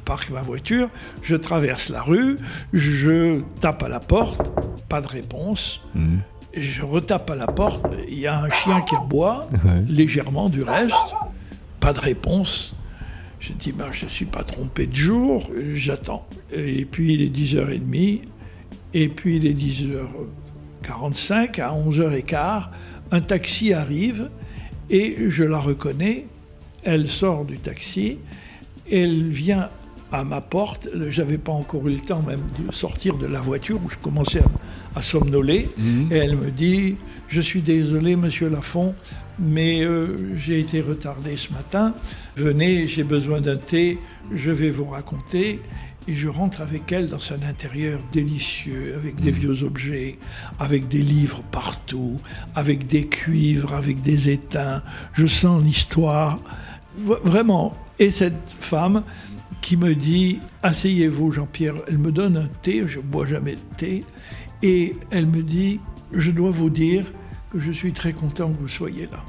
parque 0.06 0.30
ma 0.32 0.42
voiture, 0.42 0.90
je 1.22 1.36
traverse 1.36 1.90
la 1.90 2.02
rue, 2.02 2.38
je 2.74 3.42
tape 3.60 3.84
à 3.84 3.88
la 3.88 4.00
porte, 4.00 4.52
pas 4.90 5.02
de 5.02 5.08
réponse. 5.08 5.82
Je 6.56 6.82
retape 6.84 7.30
à 7.30 7.36
la 7.36 7.48
porte, 7.48 7.86
il 8.10 8.20
y 8.20 8.28
a 8.28 8.40
un 8.40 8.50
chien 8.50 8.82
qui 8.82 8.96
aboie, 8.96 9.48
légèrement 9.88 10.50
du 10.50 10.64
reste, 10.64 10.94
pas 11.80 11.94
de 11.94 12.00
réponse. 12.00 12.76
Je 13.42 13.54
dis, 13.54 13.72
ben, 13.72 13.92
je 13.92 14.06
ne 14.06 14.10
suis 14.12 14.26
pas 14.26 14.44
trompé 14.44 14.86
de 14.86 14.96
jour, 14.96 15.50
j'attends. 15.74 16.28
Et 16.54 16.86
puis 16.86 17.14
il 17.14 17.24
est 17.24 17.36
10h30, 17.36 18.22
et 18.94 19.10
puis 19.10 19.38
il 19.38 19.48
est 19.48 19.60
10h45, 19.60 21.60
à 21.60 21.76
11h15, 21.76 22.70
un 23.10 23.22
taxi 23.22 23.74
arrive, 23.74 24.30
et 24.92 25.18
je 25.30 25.44
la 25.44 25.58
reconnais, 25.58 26.28
elle 26.84 27.10
sort 27.10 27.46
du 27.46 27.58
taxi, 27.58 28.20
elle 28.92 29.30
vient 29.30 29.72
à 30.12 30.24
ma 30.24 30.42
porte, 30.42 30.90
j'avais 31.10 31.38
pas 31.38 31.52
encore 31.52 31.88
eu 31.88 31.94
le 31.94 32.02
temps 32.02 32.22
même 32.22 32.42
de 32.60 32.74
sortir 32.74 33.18
de 33.18 33.26
la 33.26 33.40
voiture 33.40 33.80
où 33.84 33.90
je 33.90 33.98
commençais 33.98 34.44
à, 34.96 35.02
somnoler, 35.02 35.70
mhm. 35.78 36.10
et 36.12 36.18
elle 36.18 36.36
me 36.36 36.52
dit, 36.52 36.98
je 37.28 37.42
suis 37.42 37.62
désolé 37.62 38.16
monsieur 38.16 38.50
Lafont, 38.50 38.94
mais 39.40 39.82
euh, 39.82 40.36
j'ai 40.36 40.60
été 40.60 40.82
retardé 40.82 41.38
ce 41.38 41.52
matin. 41.54 41.96
Venez, 42.36 42.88
j'ai 42.88 43.04
besoin 43.04 43.42
d'un 43.42 43.58
thé, 43.58 43.98
je 44.34 44.52
vais 44.52 44.70
vous 44.70 44.86
raconter. 44.86 45.62
Et 46.08 46.16
je 46.16 46.28
rentre 46.28 46.62
avec 46.62 46.92
elle 46.92 47.10
dans 47.10 47.20
un 47.32 47.48
intérieur 47.48 48.00
délicieux, 48.12 48.96
avec 48.96 49.22
des 49.22 49.32
mm. 49.32 49.36
vieux 49.36 49.64
objets, 49.64 50.18
avec 50.58 50.88
des 50.88 51.02
livres 51.02 51.44
partout, 51.52 52.20
avec 52.56 52.88
des 52.88 53.06
cuivres, 53.06 53.76
avec 53.76 54.02
des 54.02 54.30
étains. 54.30 54.82
Je 55.14 55.28
sens 55.28 55.64
l'histoire. 55.64 56.40
Vraiment. 56.98 57.78
Et 58.00 58.10
cette 58.10 58.34
femme 58.60 59.04
qui 59.62 59.78
me 59.78 59.96
dit 59.96 60.40
Asseyez-vous, 60.64 61.32
Jean-Pierre. 61.32 61.76
Elle 61.88 61.98
me 61.98 62.12
donne 62.12 62.38
un 62.38 62.48
thé, 62.62 62.84
je 62.88 63.00
ne 63.00 63.04
bois 63.04 63.26
jamais 63.26 63.54
de 63.54 63.76
thé. 63.78 64.04
Et 64.62 64.96
elle 65.12 65.28
me 65.28 65.42
dit 65.42 65.80
Je 66.12 66.32
dois 66.32 66.52
vous 66.52 66.70
dire 66.70 67.06
que 67.52 67.60
je 67.60 67.72
suis 67.72 67.94
très 67.94 68.14
content 68.14 68.52
que 68.52 68.60
vous 68.60 68.68
soyez 68.68 69.08
là 69.12 69.24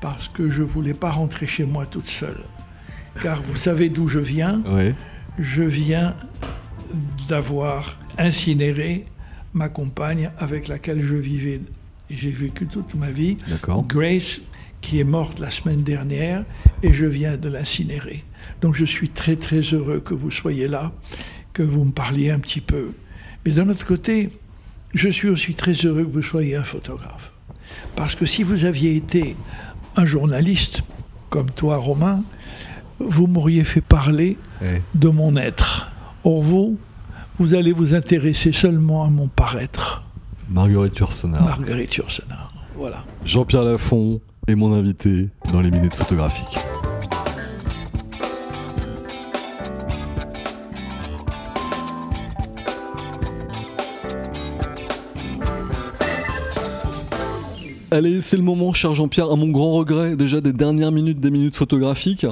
parce 0.00 0.28
que 0.28 0.48
je 0.50 0.62
ne 0.62 0.68
voulais 0.68 0.94
pas 0.94 1.10
rentrer 1.10 1.46
chez 1.46 1.64
moi 1.64 1.86
toute 1.86 2.08
seule. 2.08 2.42
Car 3.22 3.42
vous 3.42 3.56
savez 3.56 3.88
d'où 3.88 4.06
je 4.06 4.20
viens 4.20 4.62
Je 5.38 5.62
viens 5.62 6.14
d'avoir 7.28 7.98
incinéré 8.16 9.06
ma 9.54 9.68
compagne 9.68 10.30
avec 10.38 10.68
laquelle 10.68 11.02
je 11.02 11.16
vivais 11.16 11.60
et 12.10 12.16
j'ai 12.16 12.30
vécu 12.30 12.66
toute 12.66 12.94
ma 12.94 13.10
vie. 13.10 13.36
Grace, 13.88 14.40
qui 14.80 15.00
est 15.00 15.04
morte 15.04 15.38
la 15.38 15.50
semaine 15.50 15.82
dernière, 15.82 16.44
et 16.82 16.92
je 16.92 17.04
viens 17.04 17.36
de 17.36 17.48
l'incinérer. 17.48 18.24
Donc 18.60 18.74
je 18.74 18.84
suis 18.84 19.08
très 19.08 19.36
très 19.36 19.60
heureux 19.60 20.00
que 20.00 20.14
vous 20.14 20.30
soyez 20.30 20.68
là, 20.68 20.92
que 21.52 21.62
vous 21.62 21.84
me 21.84 21.92
parliez 21.92 22.30
un 22.30 22.38
petit 22.38 22.60
peu. 22.60 22.92
Mais 23.44 23.52
d'un 23.52 23.68
autre 23.68 23.86
côté, 23.86 24.30
je 24.94 25.08
suis 25.08 25.28
aussi 25.28 25.54
très 25.54 25.72
heureux 25.72 26.04
que 26.04 26.12
vous 26.12 26.22
soyez 26.22 26.56
un 26.56 26.64
photographe. 26.64 27.32
Parce 27.96 28.14
que 28.14 28.26
si 28.26 28.42
vous 28.42 28.64
aviez 28.64 28.96
été 28.96 29.36
un 29.96 30.06
journaliste 30.06 30.82
comme 31.30 31.50
toi, 31.50 31.76
Romain, 31.76 32.22
vous 33.00 33.26
m'auriez 33.26 33.64
fait 33.64 33.80
parler 33.80 34.36
de 34.94 35.08
mon 35.08 35.36
être. 35.36 35.92
Or, 36.24 36.42
vous, 36.42 36.78
vous 37.38 37.54
allez 37.54 37.72
vous 37.72 37.94
intéresser 37.94 38.52
seulement 38.52 39.04
à 39.04 39.10
mon 39.10 39.28
paraître. 39.28 40.02
Marguerite 40.48 40.98
Yourcenar. 40.98 41.42
Marguerite 41.42 41.94
Yourcenar, 41.96 42.52
voilà. 42.76 43.04
Jean-Pierre 43.24 43.64
Lafont 43.64 44.20
est 44.48 44.54
mon 44.54 44.72
invité 44.72 45.28
dans 45.52 45.60
les 45.60 45.70
minutes 45.70 45.94
photographiques. 45.94 46.58
Allez, 57.90 58.22
c'est 58.22 58.36
le 58.36 58.42
moment, 58.42 58.72
cher 58.72 58.94
Jean-Pierre, 58.94 59.30
à 59.30 59.36
mon 59.36 59.48
grand 59.50 59.72
regret, 59.72 60.16
déjà 60.16 60.40
des 60.40 60.52
dernières 60.52 60.92
minutes, 60.92 61.20
des 61.20 61.30
minutes 61.30 61.56
photographiques. 61.56 62.26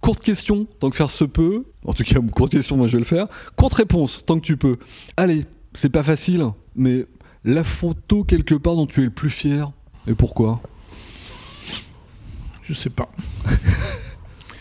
Courte 0.00 0.20
question, 0.20 0.66
tant 0.78 0.88
que 0.88 0.96
faire 0.96 1.10
se 1.10 1.24
peut. 1.24 1.64
En 1.84 1.92
tout 1.92 2.04
cas, 2.04 2.20
courte 2.34 2.52
question, 2.52 2.78
moi 2.78 2.86
je 2.86 2.92
vais 2.92 3.00
le 3.00 3.04
faire. 3.04 3.26
Courte 3.56 3.74
réponse, 3.74 4.22
tant 4.24 4.36
que 4.36 4.44
tu 4.44 4.56
peux. 4.56 4.78
Allez, 5.18 5.44
c'est 5.74 5.90
pas 5.90 6.02
facile, 6.02 6.44
mais 6.74 7.04
la 7.44 7.64
photo 7.64 8.24
quelque 8.24 8.54
part 8.54 8.76
dont 8.76 8.86
tu 8.86 9.00
es 9.00 9.04
le 9.04 9.10
plus 9.10 9.30
fier, 9.30 9.72
et 10.06 10.14
pourquoi? 10.14 10.62
Je 12.70 12.74
sais 12.74 12.90
pas. 12.90 13.10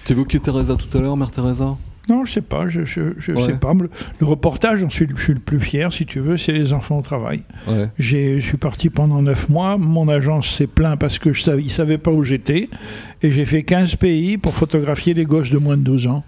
T'évoquais 0.05 0.39
Teresa 0.39 0.75
tout 0.75 0.97
à 0.97 0.99
l'heure, 0.99 1.15
mère 1.15 1.29
Teresa? 1.29 1.77
Non, 2.09 2.25
je 2.25 2.31
sais 2.31 2.41
pas, 2.41 2.67
je, 2.67 2.85
je, 2.85 3.11
sais 3.19 3.53
pas. 3.59 3.71
Le, 4.19 4.25
reportage, 4.25 4.81
dont 4.81 4.89
je 4.89 4.95
suis 4.95 5.33
le 5.35 5.39
plus 5.39 5.59
fier, 5.59 5.93
si 5.93 6.07
tu 6.07 6.19
veux, 6.19 6.39
c'est 6.39 6.53
les 6.53 6.73
enfants 6.73 6.97
au 6.97 7.01
travail. 7.03 7.43
Je 7.99 8.39
suis 8.39 8.57
parti 8.57 8.89
pendant 8.89 9.21
neuf 9.21 9.47
mois. 9.47 9.77
Mon 9.77 10.09
agence 10.09 10.49
s'est 10.49 10.65
plaint 10.65 10.99
parce 10.99 11.19
que 11.19 11.33
je 11.33 11.43
savais, 11.43 11.61
il 11.61 11.69
savait 11.69 11.99
pas 11.99 12.09
où 12.09 12.23
j'étais, 12.23 12.67
et 13.21 13.29
j'ai 13.29 13.45
fait 13.45 13.61
15 13.61 13.97
pays 13.97 14.39
pour 14.39 14.55
photographier 14.55 15.13
les 15.13 15.25
gosses 15.25 15.51
de 15.51 15.59
moins 15.59 15.77
de 15.77 15.83
12 15.83 16.07
ans 16.07 16.23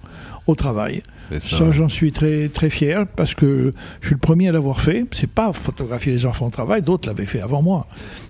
au 0.45 0.53
travail. 0.53 1.01
Ça, 1.39 1.71
j'en 1.71 1.89
suis 1.89 2.11
très 2.11 2.49
très 2.49 2.69
fier 2.69 3.07
parce 3.07 3.33
que 3.33 3.73
je 4.01 4.07
suis 4.07 4.15
le 4.15 4.19
premier 4.19 4.49
à 4.49 4.51
l'avoir 4.51 4.81
fait. 4.81 5.07
C'est 5.13 5.31
pas 5.31 5.51
photographier 5.51 6.13
les 6.13 6.27
enfants 6.27 6.45
au 6.45 6.51
travail, 6.51 6.83
d'autres 6.83 7.09
l'avaient 7.09 7.25
fait 7.25 7.41
avant 7.41 7.63
moi, 7.63 7.87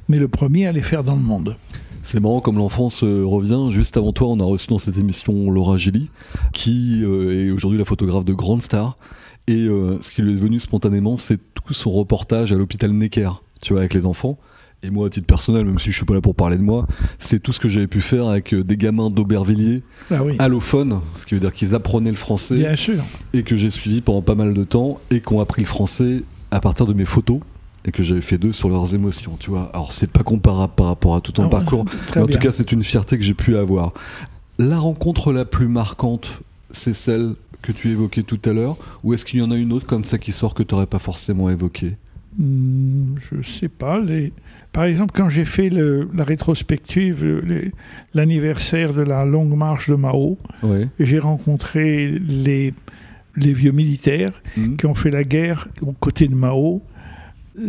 mais 0.08 0.20
le 0.20 0.30
premier 0.30 0.68
à 0.68 0.72
les 0.72 0.84
faire 0.84 1.04
dans 1.04 1.16
le 1.16 1.22
monde. 1.22 1.58
C'est 2.04 2.20
marrant 2.20 2.40
comme 2.40 2.58
l'enfance 2.58 3.04
revient. 3.04 3.72
Juste 3.72 3.98
avant 3.98 4.12
toi, 4.12 4.28
on 4.28 4.40
a 4.40 4.44
reçu 4.44 4.68
dans 4.68 4.80
cette 4.80 4.98
émission 4.98 5.52
Laura 5.52 5.78
Gilly, 5.78 6.10
qui 6.52 7.04
euh, 7.04 7.48
est 7.48 7.52
aujourd'hui 7.52 7.78
la 7.78 7.86
photographe 7.86 8.26
de 8.26 8.34
grandes 8.34 8.62
stars. 8.62 8.98
Et 9.48 9.66
euh, 9.68 9.98
ce 10.02 10.12
qui 10.12 10.22
lui 10.22 10.34
est 10.34 10.38
venu 10.38 10.60
spontanément, 10.60 11.18
c'est 11.18 11.40
tout 11.54 11.74
son 11.74 11.92
reportage 11.92 12.52
à 12.54 12.56
l'hôpital 12.56 12.92
Necker, 12.92 13.30
tu 13.62 13.74
vois, 13.74 13.82
avec 13.82 13.94
les 13.94 14.06
enfants. 14.06 14.38
Et 14.84 14.90
moi, 14.90 15.08
à 15.08 15.10
titre 15.12 15.28
personnel, 15.28 15.66
même 15.66 15.78
si 15.78 15.92
je 15.92 15.98
suis 15.98 16.06
pas 16.06 16.16
là 16.16 16.22
pour 16.22 16.34
parler 16.34 16.58
de 16.58 16.64
moi, 16.64 16.88
c'est 17.20 17.40
tout 17.40 17.54
ce 17.54 17.60
que 17.60 17.70
j'avais 17.70 17.88
pu 17.88 18.02
faire 18.02 18.28
avec 18.28 18.52
euh, 18.54 18.64
des 18.64 18.78
gamins 18.78 19.12
d'Aubervilliers, 19.12 19.84
ah 20.10 20.22
allophones, 20.40 21.02
ce 21.14 21.24
qui 21.26 21.36
veut 21.36 21.40
dire 21.40 21.54
qu'ils 21.54 21.76
apprenaient 21.76 22.10
le 22.10 22.18
français. 22.18 22.58
Bien 22.58 22.76
sûr. 22.76 23.04
Et 23.34 23.44
que 23.44 23.56
j'ai 23.56 23.70
suivi 23.70 24.02
pendant 24.02 24.24
pas 24.24 24.34
mal 24.34 24.56
de 24.56 24.64
temps 24.64 25.00
et 25.12 25.22
qui 25.22 25.34
ont 25.34 25.40
appris 25.40 25.62
le 25.62 25.68
français 25.68 26.24
à 26.50 26.60
partir 26.60 26.88
de 26.88 26.94
mes 26.94 27.06
photos 27.06 27.42
et 27.86 27.92
que 27.92 28.04
j'avais 28.04 28.22
fait 28.22 28.38
d'eux 28.38 28.52
sur 28.52 28.70
leurs 28.70 28.94
émotions, 28.94 29.38
tu 29.40 29.50
vois. 29.50 29.70
Alors, 29.74 29.94
c'est 29.94 30.12
pas 30.12 30.24
comparable 30.24 30.74
par 30.76 30.88
rapport 30.88 31.16
à 31.16 31.22
tout 31.22 31.32
ton 31.32 31.46
ah 31.46 31.50
parcours, 31.50 31.86
mais 32.16 32.22
en 32.22 32.28
tout 32.28 32.40
cas, 32.40 32.52
c'est 32.52 32.72
une 32.72 32.84
fierté 32.84 33.18
que 33.18 33.24
j'ai 33.24 33.34
pu 33.34 33.58
avoir. 33.58 33.94
La 34.60 34.78
rencontre 34.78 35.34
la 35.34 35.46
plus 35.46 35.68
marquante, 35.68 36.42
c'est 36.70 36.94
celle 36.94 37.36
que 37.62 37.72
tu 37.72 37.90
évoquais 37.90 38.24
tout 38.24 38.40
à 38.46 38.54
l'heure, 38.54 38.78
ou 39.04 39.14
est-ce 39.14 39.26
qu'il 39.26 39.40
y 39.40 39.44
en 39.44 39.52
a 39.52 39.56
une 39.56 39.72
autre 39.72 39.86
comme 39.86 40.06
ça 40.06 40.18
qui 40.18 40.32
sort 40.32 40.54
que 40.54 40.64
tu 40.64 40.74
n'aurais 40.74 40.88
pas 40.88 41.00
forcément 41.00 41.50
évoquée? 41.50 41.96
Hmm, 42.38 43.16
Je 43.20 43.42
sais 43.42 43.68
pas. 43.68 44.00
Les... 44.00 44.34
Par 44.72 44.86
exemple, 44.86 45.12
quand 45.16 45.30
j'ai 45.30 45.46
fait 45.46 45.70
la 45.70 46.24
rétrospective, 46.24 47.44
l'anniversaire 48.14 48.94
de 48.94 49.02
la 49.02 49.26
longue 49.26 49.56
marche 49.56 49.90
de 49.90 49.96
Mao, 49.96 50.38
j'ai 51.00 51.20
rencontré 51.20 52.12
les, 52.20 52.74
les 53.36 53.54
vieux 53.54 53.74
militaires 53.74 54.42
hmm. 54.56 54.76
qui 54.78 54.86
ont 54.86 54.96
fait 54.96 55.12
la 55.12 55.24
guerre 55.24 55.68
aux 55.82 55.94
côtés 55.94 56.28
de 56.28 56.36
Mao. 56.36 56.82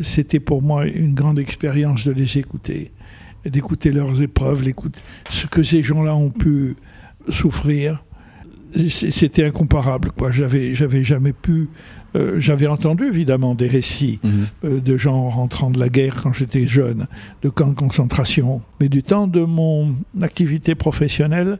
C'était 0.02 0.40
pour 0.40 0.62
moi 0.62 0.86
une 0.86 1.14
grande 1.14 1.38
expérience 1.38 2.06
de 2.06 2.12
les 2.12 2.38
écouter, 2.38 2.92
d'écouter 3.44 3.90
leurs 3.90 4.22
épreuves, 4.22 4.62
ce 5.28 5.46
que 5.46 5.62
ces 5.62 5.82
gens-là 5.82 6.14
ont 6.14 6.30
pu 6.30 6.76
souffrir 7.28 8.02
c'était 8.88 9.44
incomparable. 9.44 10.10
Quoi. 10.12 10.30
J'avais, 10.30 10.74
j'avais 10.74 11.02
jamais 11.02 11.32
pu. 11.32 11.68
Euh, 12.14 12.38
j'avais 12.38 12.66
entendu 12.66 13.04
évidemment 13.04 13.54
des 13.54 13.68
récits 13.68 14.20
mhm. 14.22 14.46
euh, 14.64 14.80
de 14.80 14.96
gens 14.98 15.30
rentrant 15.30 15.70
de 15.70 15.78
la 15.78 15.88
guerre 15.88 16.20
quand 16.22 16.32
j'étais 16.32 16.66
jeune, 16.66 17.06
de 17.42 17.48
camps 17.48 17.68
de 17.68 17.74
concentration. 17.74 18.60
Mais 18.80 18.88
du 18.88 19.02
temps 19.02 19.26
de 19.26 19.40
mon 19.40 19.94
activité 20.20 20.74
professionnelle, 20.74 21.58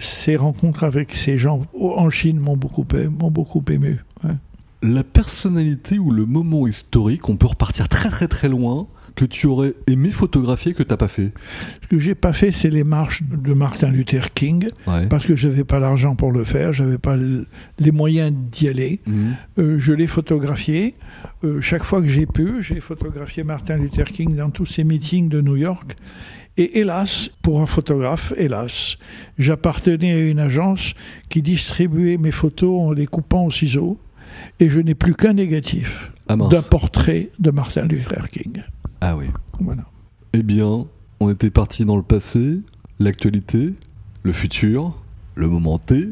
ces 0.00 0.34
rencontres 0.34 0.82
avec 0.82 1.12
ces 1.12 1.38
gens 1.38 1.62
en 1.78 2.10
Chine 2.10 2.40
m'ont 2.40 2.56
beaucoup, 2.56 2.84
m'ont 3.18 3.30
beaucoup 3.30 3.62
ému. 3.70 4.00
La 4.84 5.02
personnalité 5.02 5.98
ou 5.98 6.10
le 6.10 6.26
moment 6.26 6.66
historique, 6.66 7.30
on 7.30 7.36
peut 7.36 7.46
repartir 7.46 7.88
très 7.88 8.10
très 8.10 8.28
très 8.28 8.50
loin 8.50 8.86
que 9.14 9.24
tu 9.24 9.46
aurais 9.46 9.74
aimé 9.86 10.10
photographier 10.10 10.74
que 10.74 10.82
tu 10.82 10.90
n'as 10.90 10.98
pas 10.98 11.08
fait? 11.08 11.32
Ce 11.82 11.88
que 11.88 11.98
j'ai 11.98 12.14
pas 12.14 12.34
fait, 12.34 12.50
c'est 12.50 12.68
les 12.68 12.84
marches 12.84 13.22
de 13.22 13.54
Martin 13.54 13.88
Luther 13.88 14.34
King, 14.34 14.70
parce 15.08 15.24
que 15.24 15.36
je 15.36 15.48
n'avais 15.48 15.64
pas 15.64 15.78
l'argent 15.78 16.16
pour 16.16 16.32
le 16.32 16.44
faire, 16.44 16.74
j'avais 16.74 16.98
pas 16.98 17.16
les 17.16 17.90
moyens 17.92 18.32
d'y 18.52 18.68
aller. 18.68 19.00
Mhm. 19.06 19.36
Euh, 19.58 19.78
je 19.78 19.92
l'ai 19.94 20.06
photographié. 20.06 20.96
Euh, 21.44 21.62
chaque 21.62 21.84
fois 21.84 22.02
que 22.02 22.08
j'ai 22.08 22.26
pu, 22.26 22.60
j'ai 22.60 22.80
photographié 22.80 23.42
Martin 23.42 23.76
Luther 23.76 24.04
King 24.04 24.36
dans 24.36 24.50
tous 24.50 24.66
ses 24.66 24.84
meetings 24.84 25.28
de 25.30 25.40
New 25.40 25.56
York. 25.56 25.96
Et 26.56 26.80
hélas, 26.80 27.30
pour 27.42 27.60
un 27.60 27.66
photographe, 27.66 28.32
hélas, 28.36 28.96
j'appartenais 29.38 30.12
à 30.12 30.20
une 30.20 30.38
agence 30.38 30.94
qui 31.28 31.42
distribuait 31.42 32.16
mes 32.16 32.30
photos 32.30 32.80
en 32.80 32.92
les 32.92 33.06
coupant 33.06 33.46
au 33.46 33.50
ciseau, 33.50 33.98
et 34.60 34.68
je 34.68 34.80
n'ai 34.80 34.94
plus 34.94 35.14
qu'un 35.14 35.34
négatif 35.34 36.12
ah 36.28 36.36
d'un 36.36 36.62
portrait 36.62 37.30
de 37.38 37.50
Martin 37.50 37.86
Luther 37.86 38.30
King. 38.30 38.62
Ah 39.00 39.16
oui. 39.16 39.26
Voilà. 39.60 39.82
Eh 40.32 40.42
bien, 40.42 40.86
on 41.20 41.30
était 41.30 41.50
parti 41.50 41.84
dans 41.84 41.96
le 41.96 42.02
passé, 42.02 42.60
l'actualité, 42.98 43.74
le 44.22 44.32
futur, 44.32 44.94
le 45.34 45.48
moment 45.48 45.78
T. 45.78 46.08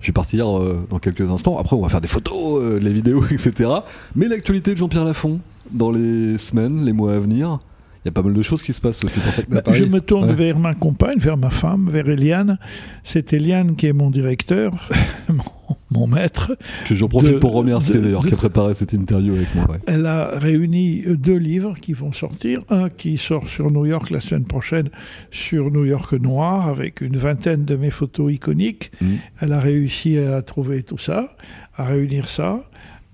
Je 0.00 0.06
vais 0.08 0.12
partir 0.12 0.58
euh, 0.58 0.86
dans 0.90 0.98
quelques 0.98 1.30
instants. 1.30 1.58
Après, 1.58 1.74
on 1.74 1.82
va 1.82 1.88
faire 1.88 2.00
des 2.00 2.08
photos, 2.08 2.62
euh, 2.62 2.78
les 2.78 2.92
vidéos, 2.92 3.24
etc. 3.30 3.70
Mais 4.14 4.28
l'actualité 4.28 4.72
de 4.72 4.76
Jean-Pierre 4.76 5.04
Lafont 5.04 5.40
dans 5.70 5.90
les 5.90 6.38
semaines, 6.38 6.84
les 6.84 6.92
mois 6.92 7.14
à 7.14 7.18
venir. 7.18 7.58
Il 8.06 8.10
y 8.10 8.10
a 8.10 8.12
pas 8.12 8.22
mal 8.22 8.34
de 8.34 8.42
choses 8.42 8.62
qui 8.62 8.72
se 8.72 8.80
passent 8.80 9.02
aussi 9.02 9.18
pour 9.18 9.32
ça 9.32 9.42
bah, 9.48 9.62
Je 9.72 9.84
me 9.84 10.00
tourne 10.00 10.32
vers 10.32 10.60
ma 10.60 10.74
compagne, 10.74 11.18
vers 11.18 11.36
ma 11.36 11.50
femme, 11.50 11.88
vers 11.90 12.08
Eliane. 12.08 12.56
C'est 13.02 13.32
Eliane 13.32 13.74
qui 13.74 13.88
est 13.88 13.92
mon 13.92 14.10
directeur, 14.10 14.88
mon, 15.90 16.06
maître. 16.06 16.56
Que 16.86 16.94
j'en 16.94 17.08
profite 17.08 17.40
pour 17.40 17.52
remercier 17.52 18.00
d'ailleurs, 18.00 18.24
qui 18.24 18.34
a 18.34 18.36
préparé 18.36 18.74
cette 18.74 18.92
interview 18.92 19.34
avec 19.34 19.52
moi. 19.56 19.66
Elle 19.88 20.06
a 20.06 20.38
réuni 20.38 21.02
deux 21.16 21.36
livres 21.36 21.74
qui 21.80 21.94
vont 21.94 22.12
sortir. 22.12 22.60
Un 22.70 22.90
qui 22.90 23.18
sort 23.18 23.48
sur 23.48 23.72
New 23.72 23.86
York 23.86 24.10
la 24.10 24.20
semaine 24.20 24.44
prochaine, 24.44 24.88
sur 25.32 25.72
New 25.72 25.84
York 25.84 26.12
Noir, 26.12 26.68
avec 26.68 27.00
une 27.00 27.16
vingtaine 27.16 27.64
de 27.64 27.74
mes 27.74 27.90
photos 27.90 28.32
iconiques. 28.32 28.92
Mm. 29.00 29.06
Elle 29.40 29.52
a 29.52 29.58
réussi 29.58 30.16
à 30.16 30.42
trouver 30.42 30.84
tout 30.84 30.98
ça, 30.98 31.34
à 31.76 31.86
réunir 31.86 32.28
ça 32.28 32.62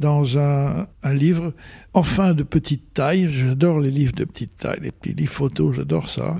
dans 0.02 0.36
un, 0.36 0.88
livre, 1.14 1.54
enfin 1.94 2.34
de 2.34 2.42
petite 2.42 2.92
taille. 2.92 3.30
J'adore 3.30 3.78
les 3.78 3.90
livres 3.90 4.12
de 4.12 4.24
petite 4.24 4.58
taille, 4.58 4.80
les 4.82 4.90
petits 4.90 5.14
livres 5.14 5.32
photos, 5.32 5.76
j'adore 5.76 6.10
ça. 6.10 6.36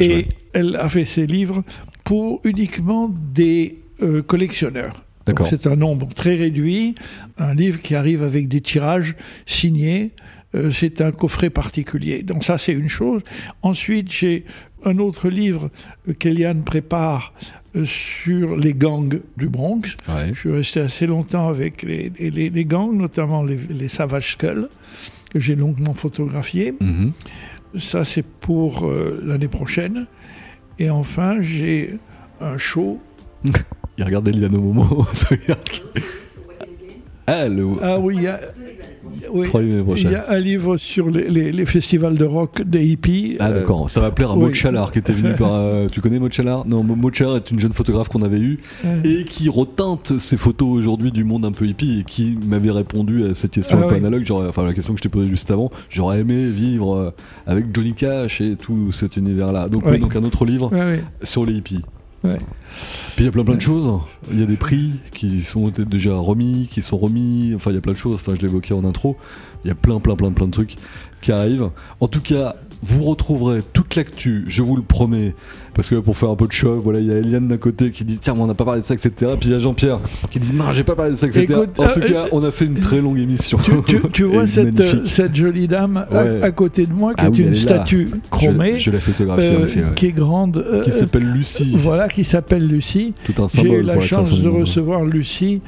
Et 0.00 0.28
elle 0.52 0.76
a 0.76 0.88
fait 0.88 1.06
ces 1.06 1.26
livres 1.26 1.64
pour 2.04 2.40
uniquement 2.44 3.10
des 3.34 3.78
euh, 4.02 4.22
collectionneurs. 4.22 4.94
C'est 5.48 5.66
un 5.66 5.76
nombre 5.76 6.08
très 6.14 6.34
réduit, 6.34 6.94
un 7.38 7.54
livre 7.54 7.80
qui 7.80 7.94
arrive 7.94 8.22
avec 8.22 8.48
des 8.48 8.60
tirages 8.60 9.14
signés. 9.46 10.10
Euh, 10.54 10.70
c'est 10.72 11.00
un 11.00 11.12
coffret 11.12 11.50
particulier. 11.50 12.22
Donc 12.22 12.44
ça, 12.44 12.58
c'est 12.58 12.72
une 12.72 12.88
chose. 12.88 13.22
Ensuite, 13.62 14.12
j'ai 14.12 14.44
un 14.84 14.98
autre 14.98 15.28
livre 15.28 15.70
qu'Eliane 16.18 16.62
prépare 16.62 17.32
euh, 17.76 17.84
sur 17.84 18.56
les 18.56 18.74
gangs 18.74 19.20
du 19.36 19.48
Bronx. 19.48 19.96
Je 20.28 20.38
suis 20.38 20.52
resté 20.52 20.80
assez 20.80 21.06
longtemps 21.06 21.48
avec 21.48 21.82
les, 21.82 22.10
les, 22.18 22.64
gangs, 22.64 22.94
notamment 22.96 23.42
les, 23.44 23.88
Savage 23.88 24.32
Skulls, 24.32 24.68
que 25.30 25.40
j'ai 25.40 25.56
longuement 25.56 25.94
photographié. 25.94 26.74
Mhm. 26.80 27.12
Ça, 27.78 28.04
c'est 28.04 28.24
pour 28.24 28.86
euh, 28.86 29.22
l'année 29.24 29.48
prochaine. 29.48 30.06
Et 30.78 30.90
enfin, 30.90 31.40
j'ai 31.40 31.98
un 32.40 32.58
show. 32.58 33.00
Il 33.98 34.04
regarde 34.04 34.28
Eliane 34.28 34.54
au 34.54 34.60
moment. 34.60 35.06
ah, 37.26 37.46
ah 37.82 37.98
oui, 37.98 38.16
il 38.16 38.22
y 38.22 38.26
a 38.26 38.40
il 39.34 40.10
y 40.10 40.14
a 40.14 40.30
un 40.30 40.38
livre 40.38 40.76
sur 40.76 41.10
les, 41.10 41.64
festivals 41.66 42.16
de 42.16 42.24
rock 42.24 42.62
des 42.62 42.86
hippies. 42.86 43.36
Ah 43.40 43.50
d'accord, 43.50 43.88
ça 43.88 44.00
va 44.00 44.10
plaire 44.10 44.32
à 44.32 44.36
Maud 44.36 44.54
Chalard 44.54 44.92
qui 44.92 44.98
était 44.98 45.12
venu 45.12 45.34
par. 45.34 45.54
Euh, 45.54 45.86
tu 45.90 46.00
connais 46.00 46.18
Maud 46.18 46.32
Chalard? 46.32 46.66
Non, 46.66 46.82
Maud 46.82 47.14
Chalard 47.14 47.36
est 47.36 47.50
une 47.50 47.60
jeune 47.60 47.72
photographe 47.72 48.08
qu'on 48.08 48.22
avait 48.22 48.40
eue 48.40 48.60
et 49.04 49.24
qui 49.24 49.48
retinte 49.48 50.18
ses 50.18 50.36
photos 50.36 50.68
aujourd'hui 50.68 51.12
du 51.12 51.24
monde 51.24 51.44
un 51.44 51.52
peu 51.52 51.66
hippie 51.66 52.00
et 52.00 52.04
qui 52.04 52.38
m'avait 52.46 52.70
répondu 52.70 53.24
à 53.24 53.34
cette 53.34 53.52
question 53.52 53.78
ah 53.80 53.86
un 53.86 53.88
peu 53.88 53.94
analogue. 53.94 54.24
Enfin, 54.30 54.64
la 54.64 54.74
question 54.74 54.94
que 54.94 54.98
je 54.98 55.02
t'ai 55.02 55.08
posée 55.08 55.30
juste 55.30 55.50
avant. 55.50 55.70
J'aurais 55.88 56.20
aimé 56.20 56.46
vivre 56.46 56.94
euh, 56.94 57.10
avec 57.46 57.66
Johnny 57.74 57.94
Cash 57.94 58.40
et 58.40 58.56
tout 58.56 58.92
cet 58.92 59.16
univers-là. 59.16 59.68
Donc, 59.68 59.84
donc 59.98 60.16
un 60.16 60.24
autre 60.24 60.44
livre 60.44 60.70
sur 61.22 61.44
les 61.44 61.54
hippies. 61.54 61.82
Puis 62.22 62.38
il 63.18 63.24
y 63.24 63.28
a 63.28 63.32
plein 63.32 63.44
plein 63.44 63.56
de 63.56 63.60
choses. 63.60 64.00
Il 64.30 64.38
y 64.38 64.42
a 64.42 64.46
des 64.46 64.56
prix 64.56 64.92
qui 65.12 65.42
sont 65.42 65.68
déjà 65.68 66.14
remis, 66.14 66.68
qui 66.70 66.82
sont 66.82 66.98
remis. 66.98 67.52
Enfin, 67.54 67.70
il 67.70 67.74
y 67.74 67.78
a 67.78 67.80
plein 67.80 67.92
de 67.92 67.98
choses. 67.98 68.14
Enfin, 68.14 68.34
je 68.34 68.40
l'évoquais 68.40 68.74
en 68.74 68.84
intro. 68.84 69.16
Il 69.64 69.68
y 69.68 69.70
a 69.70 69.74
plein 69.74 70.00
plein 70.00 70.16
plein 70.16 70.32
plein 70.32 70.46
de 70.46 70.52
trucs 70.52 70.76
qui 71.20 71.32
arrivent. 71.32 71.70
En 72.00 72.08
tout 72.08 72.20
cas, 72.20 72.56
vous 72.82 73.02
retrouverez 73.02 73.62
toute 73.92 73.96
l'actu, 73.96 74.44
je 74.48 74.62
vous 74.62 74.76
le 74.76 74.82
promets, 74.82 75.34
parce 75.74 75.88
que 75.88 75.96
pour 75.96 76.16
faire 76.16 76.30
un 76.30 76.36
peu 76.36 76.46
de 76.46 76.52
choc, 76.52 76.80
voilà, 76.80 77.00
il 77.00 77.06
y 77.06 77.12
a 77.12 77.18
Eliane 77.18 77.48
d'un 77.48 77.56
côté 77.56 77.90
qui 77.90 78.04
dit 78.04 78.18
tiens, 78.18 78.34
on 78.38 78.46
n'a 78.46 78.54
pas 78.54 78.64
parlé 78.64 78.80
de 78.80 78.86
ça, 78.86 78.94
etc. 78.94 79.32
Puis 79.38 79.50
il 79.50 79.52
y 79.52 79.54
a 79.54 79.58
Jean-Pierre 79.58 79.98
qui 80.30 80.38
dit 80.38 80.54
non, 80.54 80.72
j'ai 80.72 80.84
pas 80.84 80.94
parlé 80.94 81.12
de 81.12 81.16
ça, 81.16 81.26
etc. 81.26 81.54
en 81.54 81.66
tout 81.66 81.82
euh, 81.82 82.08
cas, 82.08 82.26
on 82.32 82.42
a 82.42 82.50
fait 82.50 82.64
une 82.66 82.74
très 82.74 83.00
longue 83.00 83.18
émission. 83.18 83.58
Tu, 84.12 84.24
vois 84.24 84.46
cette, 84.46 85.06
cette, 85.06 85.34
jolie 85.34 85.68
dame 85.68 86.06
à, 86.42 86.50
côté 86.50 86.86
de 86.86 86.92
moi, 86.92 87.14
qui 87.14 87.24
ah 87.24 87.28
est 87.28 87.38
une 87.38 87.54
statue 87.54 88.08
chromée, 88.30 88.78
je, 88.78 88.90
euh, 88.90 89.92
qui 89.94 90.06
est 90.06 90.12
grande, 90.12 90.56
euh, 90.56 90.84
qui 90.84 90.90
s'appelle 90.90 91.24
Lucie. 91.24 91.76
Voilà, 91.76 92.08
qui 92.08 92.24
s'appelle 92.24 92.66
Lucie. 92.66 93.14
Tout 93.24 93.42
un 93.42 93.48
symbole. 93.48 93.70
J'ai 93.70 93.78
eu 93.78 93.82
la 93.82 94.00
chance 94.00 94.40
de 94.40 94.48
recevoir 94.48 95.04
Lucie 95.04 95.60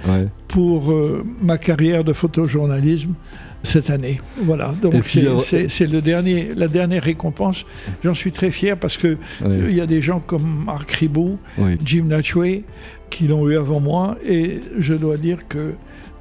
pour 0.49 0.95
ma 1.43 1.59
carrière 1.59 2.05
de 2.05 2.13
photojournalisme 2.13 3.15
cette 3.65 3.91
année. 3.91 4.21
Voilà, 4.43 4.73
donc 4.81 4.95
c'est 5.03 5.87
le 5.87 6.01
dernier, 6.01 6.51
la 6.55 6.69
dernière 6.69 7.03
récompense. 7.03 7.67
J'en 8.05 8.15
suis 8.15 8.31
très 8.31 8.51
fier 8.51 8.79
parce 8.79 8.97
que 8.97 9.17
il 9.45 9.75
y 9.75 9.81
a 9.81 9.87
des 9.87 10.01
gens 10.01 10.21
comme 10.21 10.65
Marc 10.65 10.93
Ribot, 10.93 11.39
Jim 11.85 12.05
Natchway, 12.05 12.63
qui 13.11 13.27
l'ont 13.27 13.49
eu 13.49 13.57
avant 13.57 13.81
moi, 13.81 14.17
et 14.25 14.61
je 14.79 14.95
dois 14.95 15.17
dire 15.17 15.49
que 15.49 15.75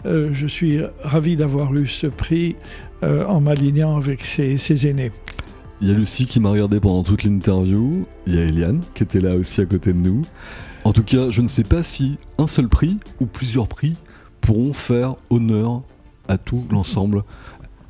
euh, 0.05 0.29
je 0.33 0.47
suis 0.47 0.79
ravi 1.01 1.35
d'avoir 1.35 1.73
eu 1.75 1.87
ce 1.87 2.07
prix 2.07 2.55
euh, 3.03 3.25
en 3.25 3.39
m'alignant 3.39 3.95
avec 3.95 4.23
ces, 4.23 4.87
aînés. 4.87 5.11
Il 5.81 5.89
y 5.89 5.91
a 5.91 5.93
Lucie 5.93 6.25
qui 6.25 6.39
m'a 6.39 6.49
regardé 6.49 6.79
pendant 6.79 7.03
toute 7.03 7.23
l'interview, 7.23 8.05
il 8.27 8.35
y 8.35 8.37
a 8.37 8.43
Eliane 8.43 8.81
qui 8.93 9.03
était 9.03 9.19
là 9.19 9.35
aussi 9.35 9.61
à 9.61 9.65
côté 9.65 9.91
de 9.93 9.97
nous. 9.97 10.21
En 10.83 10.93
tout 10.93 11.03
cas, 11.03 11.29
je 11.29 11.41
ne 11.41 11.47
sais 11.47 11.63
pas 11.63 11.83
si 11.83 12.17
un 12.37 12.47
seul 12.47 12.67
prix 12.67 12.97
ou 13.19 13.25
plusieurs 13.25 13.67
prix 13.67 13.95
pourront 14.41 14.73
faire 14.73 15.15
honneur 15.29 15.81
à 16.27 16.37
tout 16.37 16.65
l'ensemble 16.71 17.23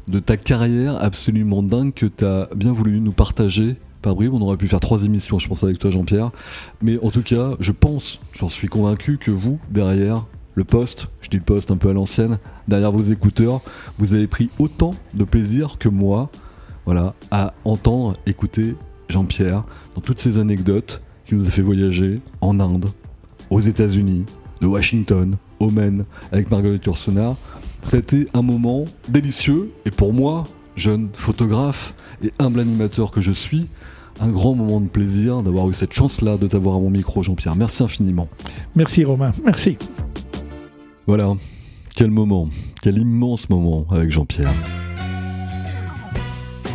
de 0.07 0.19
ta 0.19 0.37
carrière 0.37 1.01
absolument 1.01 1.63
dingue 1.63 1.93
que 1.93 2.05
tu 2.05 2.25
as 2.25 2.49
bien 2.55 2.71
voulu 2.71 2.99
nous 2.99 3.13
partager 3.13 3.77
par. 4.01 4.15
On 4.17 4.41
aurait 4.41 4.57
pu 4.57 4.67
faire 4.67 4.79
trois 4.81 5.03
émissions, 5.03 5.39
je 5.39 5.47
pense, 5.47 5.63
avec 5.63 5.79
toi, 5.79 5.89
Jean-Pierre. 5.89 6.31
Mais 6.81 6.99
en 7.03 7.09
tout 7.09 7.23
cas, 7.23 7.51
je 7.59 7.71
pense, 7.71 8.19
j'en 8.33 8.49
suis 8.49 8.67
convaincu 8.67 9.17
que 9.17 9.31
vous, 9.31 9.59
derrière, 9.71 10.25
le 10.55 10.63
poste, 10.63 11.07
je 11.21 11.29
dis 11.29 11.37
le 11.37 11.43
poste 11.43 11.71
un 11.71 11.77
peu 11.77 11.89
à 11.89 11.93
l'ancienne, 11.93 12.37
derrière 12.67 12.91
vos 12.91 13.01
écouteurs, 13.01 13.61
vous 13.97 14.13
avez 14.13 14.27
pris 14.27 14.49
autant 14.59 14.91
de 15.13 15.23
plaisir 15.23 15.77
que 15.79 15.89
moi, 15.89 16.29
voilà, 16.85 17.15
à 17.31 17.53
entendre, 17.65 18.17
écouter 18.25 18.75
Jean-Pierre 19.09 19.63
dans 19.95 20.01
toutes 20.01 20.19
ces 20.19 20.37
anecdotes 20.37 21.01
qui 21.25 21.35
nous 21.35 21.47
a 21.47 21.49
fait 21.49 21.61
voyager 21.61 22.19
en 22.41 22.59
Inde, 22.59 22.87
aux 23.49 23.61
États-Unis, 23.61 24.25
de 24.61 24.67
Washington, 24.67 25.37
au 25.59 25.69
Maine, 25.69 26.05
avec 26.31 26.51
Marguerite 26.51 26.85
Yourcenar. 26.85 27.35
C'était 27.83 28.27
un 28.33 28.41
moment 28.41 28.85
délicieux 29.09 29.71
et 29.85 29.91
pour 29.91 30.13
moi, 30.13 30.45
jeune 30.75 31.09
photographe 31.13 31.93
et 32.23 32.31
humble 32.39 32.61
animateur 32.61 33.11
que 33.11 33.21
je 33.21 33.31
suis, 33.31 33.67
un 34.19 34.29
grand 34.29 34.55
moment 34.55 34.79
de 34.79 34.87
plaisir 34.87 35.43
d'avoir 35.43 35.69
eu 35.69 35.73
cette 35.73 35.93
chance-là 35.93 36.37
de 36.37 36.47
t'avoir 36.47 36.77
à 36.77 36.79
mon 36.79 36.89
micro, 36.89 37.21
Jean-Pierre. 37.21 37.55
Merci 37.55 37.83
infiniment. 37.83 38.29
Merci 38.75 39.03
Romain, 39.03 39.33
merci. 39.43 39.77
Voilà, 41.05 41.33
quel 41.95 42.09
moment, 42.09 42.47
quel 42.81 42.97
immense 42.97 43.49
moment 43.49 43.85
avec 43.91 44.11
Jean-Pierre. 44.11 44.53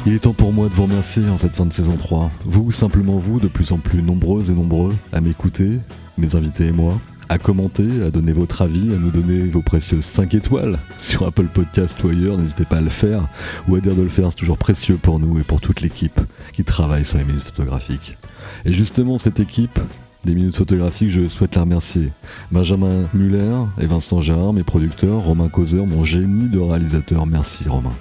Il 0.07 0.15
est 0.15 0.21
temps 0.21 0.35
pour 0.35 0.53
moi 0.53 0.69
de 0.69 0.75
vous 0.75 0.85
remercier 0.85 1.29
en 1.29 1.39
cette 1.39 1.57
fin 1.57 1.67
de 1.67 1.73
saison 1.73 1.97
3. 1.97 2.31
Vous, 2.45 2.71
simplement 2.71 3.19
vous, 3.19 3.41
de 3.41 3.49
plus 3.49 3.73
en 3.73 3.79
plus 3.79 4.03
nombreux 4.03 4.51
et 4.51 4.55
nombreux 4.55 4.95
à 5.13 5.21
m'écouter, 5.21 5.79
mes 6.17 6.37
invités 6.37 6.67
et 6.67 6.73
moi, 6.73 7.01
à 7.29 7.39
commenter, 7.39 8.03
à 8.07 8.11
donner 8.11 8.33
votre 8.33 8.63
avis, 8.63 8.93
à 8.93 8.97
nous 8.97 9.11
donner 9.11 9.49
vos 9.49 9.63
précieuses 9.63 10.05
5 10.05 10.35
étoiles 10.35 10.79
sur 10.97 11.27
Apple 11.27 11.47
Podcast 11.47 12.03
ou 12.03 12.09
ailleurs, 12.09 12.39
n'hésitez 12.39 12.65
pas 12.65 12.77
à 12.77 12.81
le 12.81 12.89
faire, 12.89 13.29
ou 13.69 13.77
à 13.77 13.81
dire 13.81 13.95
de 13.95 14.03
le 14.03 14.09
faire, 14.09 14.31
c'est 14.31 14.39
toujours 14.39 14.59
précieux 14.59 14.97
pour 14.97 15.19
nous 15.19 15.39
et 15.39 15.43
pour 15.43 15.61
toute 15.61 15.81
l'équipe 15.81 16.21
qui 16.53 16.65
travaille 16.65 17.05
sur 17.05 17.19
les 17.19 17.25
minutes 17.25 17.43
photographiques. 17.43 18.17
Et 18.65 18.73
justement, 18.73 19.19
cette 19.19 19.41
équipe 19.41 19.79
des 20.25 20.35
minutes 20.35 20.57
photographiques, 20.57 21.11
je 21.11 21.29
souhaite 21.29 21.55
la 21.55 21.63
remercier. 21.63 22.13
Benjamin 22.51 23.09
Muller 23.15 23.57
et 23.81 23.87
Vincent 23.87 24.21
Jarre, 24.21 24.53
mes 24.53 24.65
producteurs, 24.65 25.23
Romain 25.23 25.49
Causeur, 25.49 25.87
mon 25.87 26.05
génie 26.05 26.49
de 26.49 26.59
réalisateur, 26.59 27.27
merci 27.27 27.69
Romain. 27.69 27.95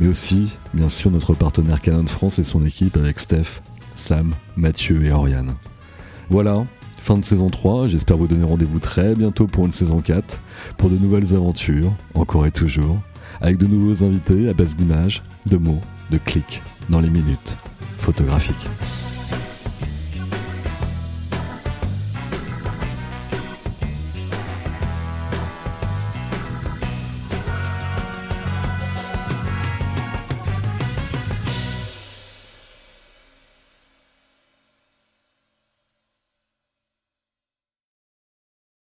Mais 0.00 0.08
aussi, 0.08 0.56
bien 0.74 0.88
sûr, 0.88 1.10
notre 1.10 1.34
partenaire 1.34 1.80
Canon 1.80 2.06
France 2.06 2.38
et 2.38 2.44
son 2.44 2.64
équipe 2.64 2.96
avec 2.96 3.20
Steph, 3.20 3.60
Sam, 3.94 4.34
Mathieu 4.56 5.04
et 5.04 5.12
Oriane. 5.12 5.54
Voilà, 6.30 6.64
fin 7.00 7.16
de 7.16 7.24
saison 7.24 7.50
3. 7.50 7.88
J'espère 7.88 8.16
vous 8.16 8.28
donner 8.28 8.44
rendez-vous 8.44 8.78
très 8.78 9.14
bientôt 9.14 9.46
pour 9.46 9.66
une 9.66 9.72
saison 9.72 10.00
4, 10.00 10.40
pour 10.76 10.90
de 10.90 10.96
nouvelles 10.96 11.34
aventures, 11.34 11.92
encore 12.14 12.46
et 12.46 12.50
toujours, 12.50 12.98
avec 13.40 13.56
de 13.56 13.66
nouveaux 13.66 14.04
invités 14.04 14.48
à 14.48 14.52
base 14.52 14.76
d'images, 14.76 15.22
de 15.46 15.56
mots, 15.56 15.80
de 16.10 16.18
clics, 16.18 16.62
dans 16.88 17.00
les 17.00 17.10
minutes 17.10 17.56
photographiques. 17.98 18.68